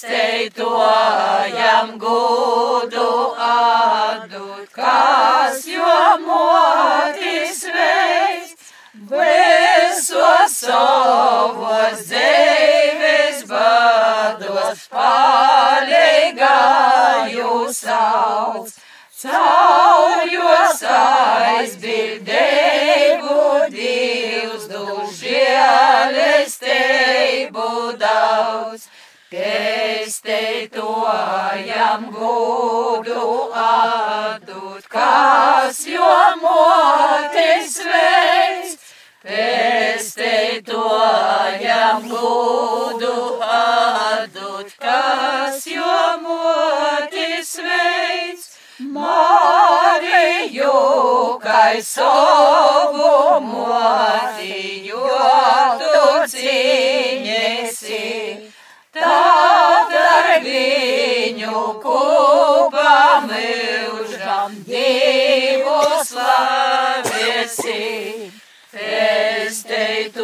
Pēsteitojam 0.00 1.90
gudu 2.00 3.36
atdut, 3.36 4.72
kas 4.72 5.60
jo 5.68 6.16
motis 6.24 7.60
veids. 7.74 8.70
Visos 9.10 10.54
savos 10.62 12.00
dzīves 12.08 13.44
bados 13.50 14.80
palīgāju 14.94 17.68
sauc. 17.76 18.72
Caujos 19.20 20.80
aizbildēju 20.96 23.36
Dievs, 23.76 24.64
dužielesteibu 24.72 27.68
daudz. 28.00 28.88
Pēsteitojam 29.30 32.10
gudu 32.10 33.54
atdūt, 33.54 34.90
kas 34.90 35.86
jo 35.86 36.34
motis 36.42 37.78
veids. 37.86 38.74
Pēsteitojam 39.22 42.10
gudu 42.10 43.38
atdūt, 43.46 44.74
kas 44.82 45.62
jo 45.76 46.18
motis 46.26 47.54
veids. 47.70 48.58
Mariju, 48.98 50.74
kai 51.38 51.78
savu 51.86 53.38
motiju, 53.46 55.06
tu 55.86 56.02
cīņesi. 56.34 58.10
Tad 59.00 59.94
ar 60.00 60.28
viņu 60.44 61.62
kopā 61.82 62.96
mūžam 63.28 64.52
Dievu 64.66 65.78
slavēsi. 66.10 67.78
Pēsteitojam 68.70 70.22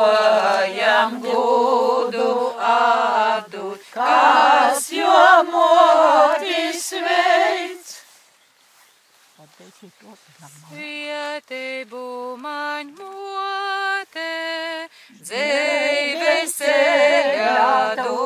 gudu 1.23 2.33
atdūt, 2.73 3.81
kas 3.95 4.91
jo 4.95 5.15
motis 5.53 6.83
Vietību 10.71 11.99
man 12.41 12.87
mote, 12.97 14.23
dzīves 15.21 16.55
ceļādūt, 16.61 18.21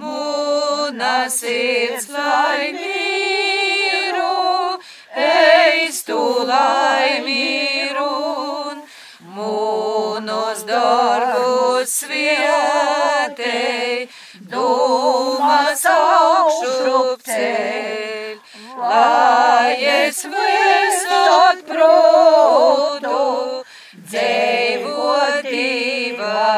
mūna 0.00 1.12
sirds 1.34 2.06
laimīru, 2.14 4.32
eistu 5.26 6.18
laimīrun, 6.52 8.80
mūnos 9.36 10.64
darbus 10.72 11.98
svietei, 12.04 14.08
dūmas 14.56 15.84
augšup 15.92 17.28
ceļ, 18.88 18.94
lai 18.94 19.74
es 19.92 20.22
visot 20.32 21.60
prūtu, 21.68 23.20
dzīvot 24.08 25.48
divā 25.48 26.48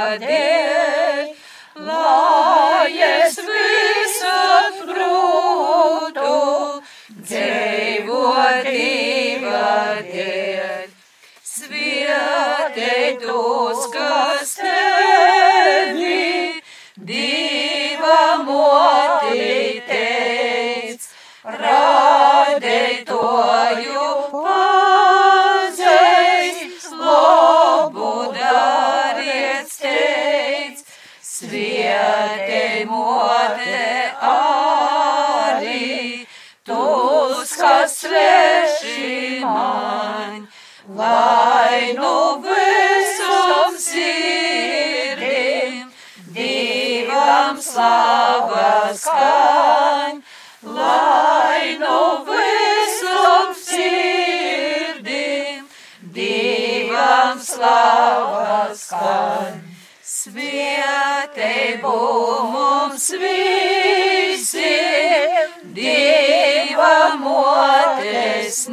divam 47.80 48.50
slavas 48.50 49.04
kaņ, 49.08 50.20
lai 50.76 51.78
nu 51.80 52.00
visam 52.28 53.54
sirdim, 53.56 55.22
divam 56.16 57.40
slavas 57.40 58.84
kaņ. 58.92 59.52
Svētību 60.10 61.96
mums 62.52 63.06
visiem, 63.22 64.60
Dieva 65.72 67.16
motes 67.16 68.68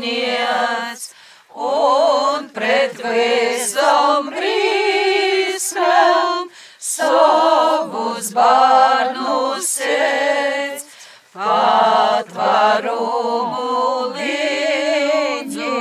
patvarumu 12.87 14.13
līdzu, 14.15 15.71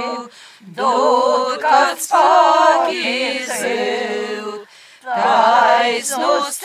dod, 0.77 1.61
kad 1.63 2.01
spēki 2.03 3.47
zild 3.47 4.67
taisnus 5.07 6.59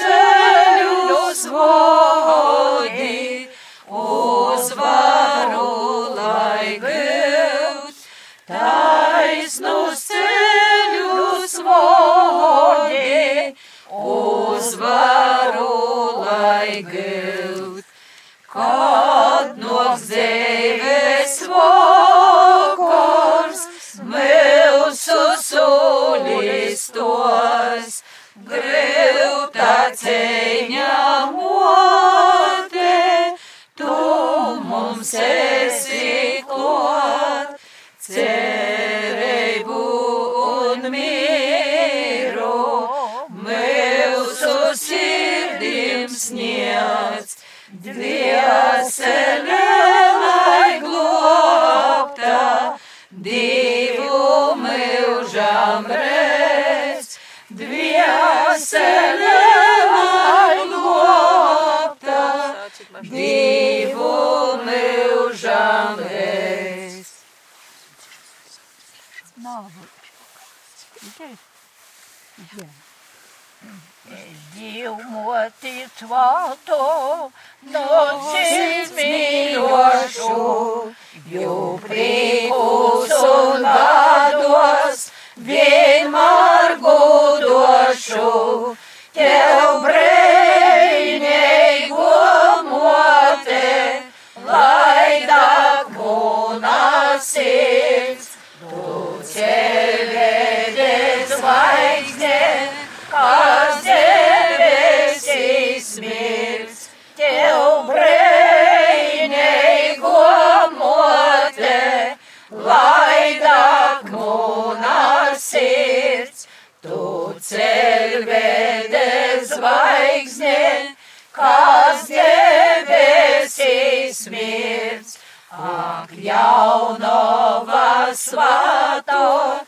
ceļvedes 118.21 119.55
zvaigzne, 119.55 120.93
kas 121.33 122.03
debesīs 122.09 124.19
mirds, 124.29 125.17
ak 125.51 126.11
jaunova 126.21 128.13
svato, 128.13 129.59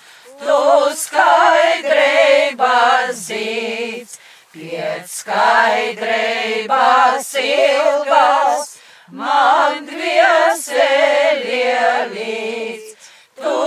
tu 0.43 0.59
skaidrības 1.01 3.15
zīts, 3.25 4.19
pēc 4.53 5.09
skaidrības 5.23 7.33
ilgas, 7.41 8.77
man 9.09 9.85
dvieseļie 9.89 11.81
līdz, 12.13 12.93
tu 13.41 13.57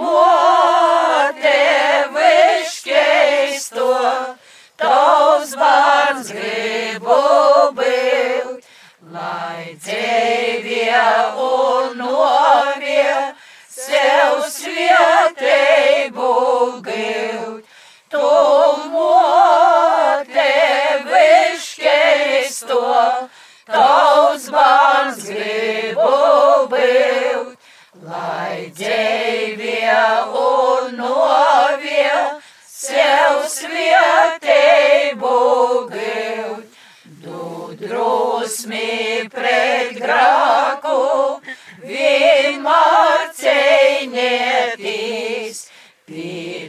mote 0.00 1.54
viškeisto, 2.84 4.36
tavs 4.76 5.54
bārns 5.56 6.28
gribu 6.32 7.20
būt, 7.78 8.64
lai 9.12 9.76
dzīvie 9.80 11.04
un 11.40 11.96
novie 11.96 13.34
sev 13.68 14.44
svieteibu 14.50 16.32
gūt. 16.84 17.64
Tu 18.14 18.32
mote 18.92 20.50
viškeisto, 21.08 22.82
tavs 23.66 24.50
bārns 24.50 25.24
gribu 25.24 26.68
būt, 26.68 27.56
lai 28.04 28.70
dzīvie 28.76 30.00
un 30.44 30.96
novie 31.00 31.63
sev 32.84 33.44
svieteibu 33.56 35.38
gūt. 35.92 36.66
Tu 37.24 37.44
drosmi 37.80 39.28
pret 39.32 39.96
grāku, 39.96 40.98
vienmēr 41.80 42.94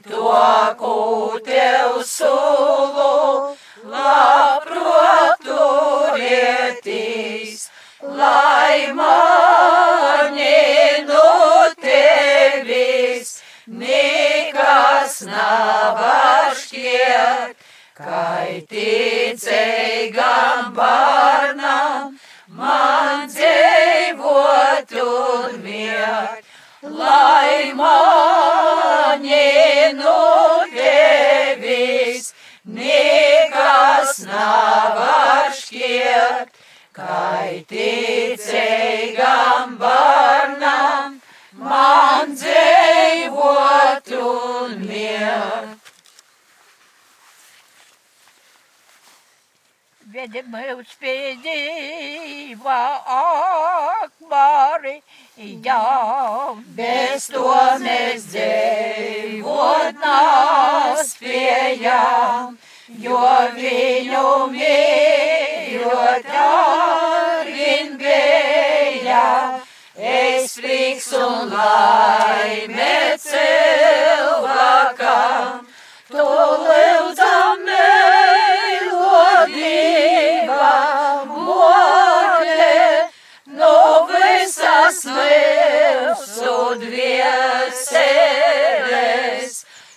to, 0.10 0.32
ko 0.80 1.40
tev 1.46 2.02
sulu, 2.08 3.56
labprāt 3.92 5.44
turēties, 5.46 6.90
lai 8.02 8.78
mani 8.98 10.60
no 11.10 11.30
tevis 11.82 13.42
nekas 13.68 14.15
nav 15.24 16.04
šķiet. 16.60 17.56
Kai 17.96 18.60
ticīgam 18.68 20.74
bērnam 20.76 22.18
man 22.60 23.30
dzīvot 23.32 24.92
un 25.04 25.56
miert, 25.64 26.44
lai 26.84 27.72
mani 27.80 29.40
no 30.02 30.20
tevis 30.76 32.34
nekas 32.68 34.20
nav 34.28 35.00
šķiet. 35.62 36.52
Kai 37.00 37.64
ticīgam 37.72 39.80
bērnam 39.80 41.22
man 41.64 42.36
dzīvot 42.36 44.12
un 44.20 44.20
miert. 44.20 44.45
Pie 51.00 51.36
dzīva 51.38 52.78
akbari, 53.16 55.04
jā, 55.38 56.56
bez 56.78 57.28
to 57.30 57.52
mēs 57.84 58.26
dzīvot 58.34 59.94
nāspējām, 60.02 61.38
jo 63.06 63.22
viņu 63.60 64.50
mīļot 64.56 66.26
arvin 66.42 67.98
bija, 68.02 69.28
es 69.96 70.58
prieks 70.58 71.14
un 71.14 71.54
laime 71.54 72.98
cilvēkam, 73.30 74.66
tu 76.10 76.26
lūdzam 76.66 77.66
mīlodība, 79.56 81.26
mote, 81.30 83.08
no 83.60 84.08
visas 84.10 85.06
mūsu 85.08 86.58
dvieseles, 86.82 87.96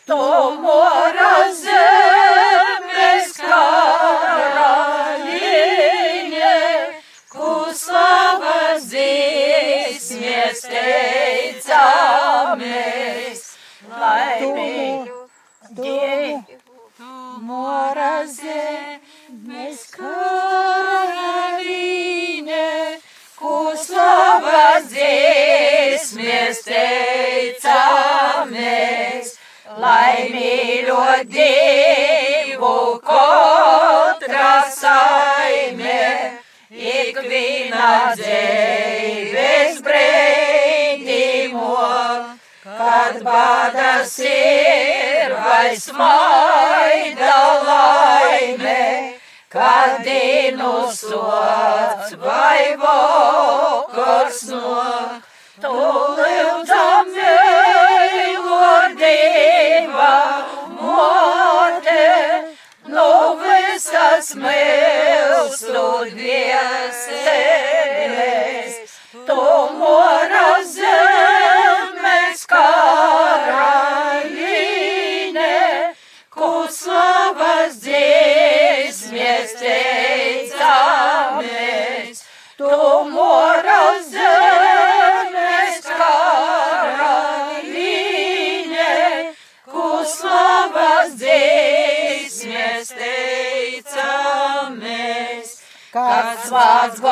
tu 0.07 0.19
mora 0.63 1.35
zemes 1.63 3.33
karaliņe, 3.43 4.85
kuslavas 7.35 8.83
dzīsmies 8.93 10.59
teicamies, 10.69 11.81
laimīgi. 13.99 15.19
Mora 17.49 18.15
zemes 18.27 18.88
teicamies, 28.49 29.37
laimīļo 29.79 31.25
divu 31.29 33.01
katra 33.05 34.65
saime, 34.73 36.39
ikviena 36.71 38.15
dzīves 38.17 39.81
brīdimo, 39.85 41.77
kad 42.65 43.23
badas 43.23 44.19
ir 44.25 45.35
vai 45.45 45.77
smaida 45.77 47.39
laime, 47.69 49.15
kad 49.49 50.03
dienu 50.05 50.89
sots 50.93 52.15
vai 52.21 52.77
vokars 52.77 54.43
no, 54.53 55.21
tu 55.61 55.73
lūdzam 56.19 57.13
mīlodība, 59.09 60.13
mote, 60.79 62.05
no 62.93 63.11
visas 63.43 64.35
mūsu 64.37 65.85
dvieseles, 66.13 67.13
tu 69.27 69.35
mora 69.35 69.48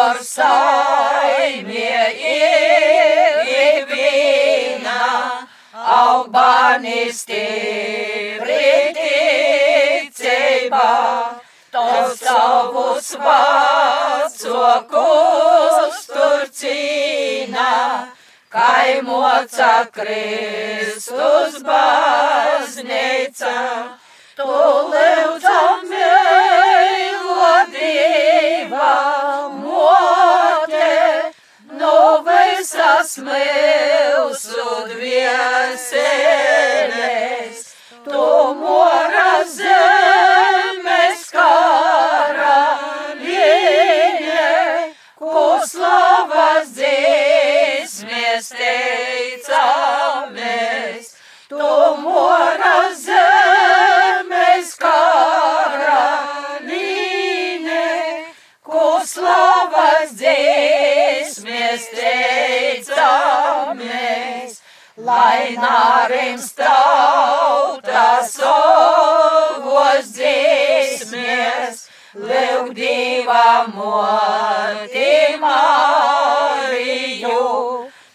gors 0.07 0.29
saimie 0.39 2.03
ir 2.33 3.41
ikviena, 3.55 5.07
augbanis 5.95 7.19
ticībā, 7.31 7.73
tos 11.75 12.15
savus 12.23 13.09
vācokus 13.25 14.39
tur 16.13 16.47
cīnā, 16.61 17.75
kaimoca 18.55 19.75
Kristus 19.99 21.55
baznīca, 21.67 23.57
tu 24.39 24.47
lūdzam 24.95 25.87
mīlodība, 27.77 28.91
mote, 29.61 31.33
no 31.79 32.23
visas 32.27 33.19
mūsu 33.19 34.67
dvieseles, 34.93 35.97
tu 38.05 38.55
mora 38.61 39.45
zemes 39.45 41.31
karaliņe, 41.33 42.55
kuslavas 45.21 46.67
dzīsmies 46.77 48.47
teicamies, 48.57 49.87
tu 51.49 51.67
mora 52.03 52.77
zemes 52.91 52.96
dzīsmies 61.67 62.87
teicamies, 62.87 64.61
lai 64.97 65.57
nārims 65.59 66.53
tautas 66.55 68.33
savos 68.37 70.07
dzīsmies, 70.15 71.89
lūgdīvā 72.15 73.67
moti 73.75 75.37
Mariju, 75.43 77.41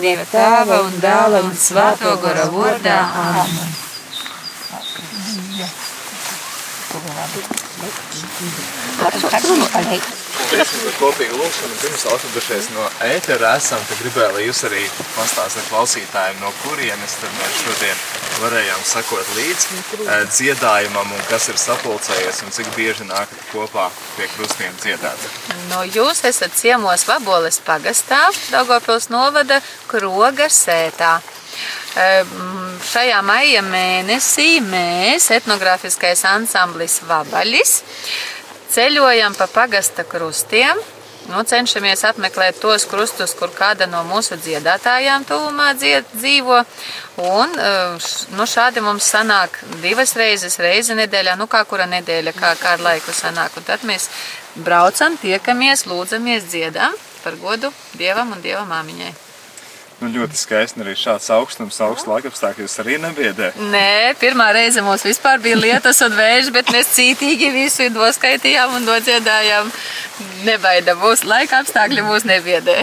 Dieva 0.00 0.24
tēva 0.30 0.80
un 0.86 0.94
dēla 1.02 1.42
un 1.44 1.52
svēto 1.60 2.14
gara 2.22 2.46
vārdā. 2.52 2.96
Āmen. 3.20 3.74
Ar 9.06 9.18
šo 9.20 9.28
iesim 10.56 10.82
par 10.86 10.96
kopīgu 10.98 11.38
lūkšanu. 11.40 11.76
Pirms 11.82 12.06
atvedušies 12.10 12.68
no 12.74 12.86
ētera 13.06 13.54
esam, 13.58 13.82
tad 13.88 14.00
gribēju, 14.02 14.34
lai 14.36 14.46
jūs 14.46 14.62
arī 14.68 14.82
pastāstāt 15.14 15.68
klausītājiem, 15.70 16.40
no 16.42 16.52
kurienes 16.64 17.16
tad 17.20 17.34
mēs 17.38 17.60
šodien 17.64 18.04
varējām 18.40 18.84
sakot 18.88 19.34
līdz 19.36 19.66
eh, 19.70 20.22
dziedājumam 20.30 21.12
un 21.16 21.26
kas 21.30 21.50
ir 21.52 21.60
sapulcējies 21.60 22.42
un 22.46 22.54
cik 22.56 22.70
bieži 22.76 23.08
nākat 23.08 23.42
kopā 23.52 23.90
pie 24.16 24.28
krustiem 24.36 24.74
dziedāt. 24.82 25.28
No 25.70 25.82
jūs 25.86 26.24
esat 26.28 26.56
ciemos 26.56 27.06
Vaboles 27.08 27.60
pagastā, 27.66 28.22
Daugavpils 28.50 29.10
novada 29.12 29.60
Kroga 29.90 30.48
sētā. 30.52 31.18
Ehm, 31.98 32.60
Šajā 32.80 33.18
maija 33.26 33.60
mēnesī 33.60 34.62
mēs, 34.64 35.26
etnogrāfiskais 35.36 36.22
ansamblis 36.30 37.00
Vabaļis, 37.04 37.74
ceļojam 38.74 39.36
pa 39.38 39.46
pagasta 39.50 40.04
krustiem. 40.08 40.80
Nu, 41.30 41.42
cenšamies 41.46 42.00
apmeklēt 42.08 42.56
tos 42.58 42.86
krustus, 42.90 43.34
kur 43.38 43.52
kāda 43.54 43.86
no 43.86 44.00
mūsu 44.08 44.38
dziedātājām 44.40 45.26
tuvumā 45.28 45.68
dzied, 45.78 46.08
dzīvo. 46.16 46.62
Un, 47.22 47.52
š- 48.00 48.32
nu, 48.34 48.46
šādi 48.48 48.82
mums 48.82 49.06
sanāk 49.12 49.60
divas 49.84 50.16
reizes, 50.18 50.58
reizi 50.58 50.96
nedēļā, 50.98 51.36
nu 51.38 51.46
kā 51.46 51.62
kura 51.68 51.86
nedēļa, 51.92 52.34
kā, 52.34 52.54
kā 52.58 52.74
ar 52.78 52.82
laiku 52.88 53.14
sanāk. 53.14 53.54
Un 53.60 53.68
tad 53.68 53.86
mēs 53.86 54.08
braucam, 54.56 55.20
tiekamies, 55.20 55.86
lūdzamies, 55.86 56.48
dziedam 56.50 56.96
par 57.22 57.36
godu 57.38 57.70
Dievam 58.00 58.32
un 58.32 58.40
Dieva 58.42 58.64
māmiņai. 58.66 59.29
Nu, 60.00 60.08
ļoti 60.08 60.38
skaisti 60.40 60.80
arī 60.80 60.94
šāds 60.96 61.26
augstums, 61.34 61.76
augsts 61.84 62.08
laikapstākļus 62.08 62.78
arī 62.80 62.96
nebiedē. 63.02 63.50
Nē, 63.68 64.14
pirmā 64.20 64.46
reize 64.56 64.80
mums 64.84 65.04
vispār 65.04 65.42
bija 65.44 65.58
lietas 65.60 66.00
un 66.06 66.16
vējš, 66.16 66.48
bet 66.54 66.72
mēs 66.72 66.94
cītīgi 66.96 67.50
visu 67.52 67.90
noskaitījām 67.92 68.78
un 68.78 68.88
nodziedājām. 68.88 69.68
Nebaida 70.48 70.96
mūs, 70.96 71.26
laika 71.28 71.60
apstākļi 71.60 72.06
mūs 72.08 72.24
nebiedē. 72.28 72.80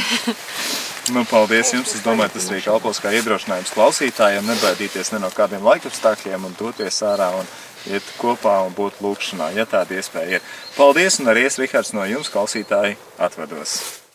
Nu, 1.16 1.24
paldies 1.26 1.72
jums! 1.74 1.94
Es 1.96 2.04
domāju, 2.04 2.34
tas 2.36 2.50
arī 2.52 2.62
kalpos 2.66 3.00
kā 3.00 3.14
iedrošinājums 3.16 3.72
klausītājiem 3.74 4.50
nebaidīties 4.52 5.14
ne 5.14 5.22
no 5.24 5.30
kādiem 5.34 5.64
laikapstākļiem 5.66 6.50
un 6.50 6.58
doties 6.60 7.00
ārā 7.08 7.30
un 7.40 7.48
iet 7.88 8.10
kopā 8.20 8.60
un 8.68 8.76
būt 8.76 9.00
lūkšanā, 9.06 9.54
ja 9.56 9.66
tāda 9.70 9.98
iespēja 9.98 10.38
ir. 10.38 10.50
Paldies 10.76 11.22
un 11.24 11.32
arī 11.32 11.48
es, 11.48 11.58
Rihards, 11.62 11.96
no 11.96 12.06
jums 12.06 12.30
klausītāji 12.34 13.00
atvados! 13.18 14.07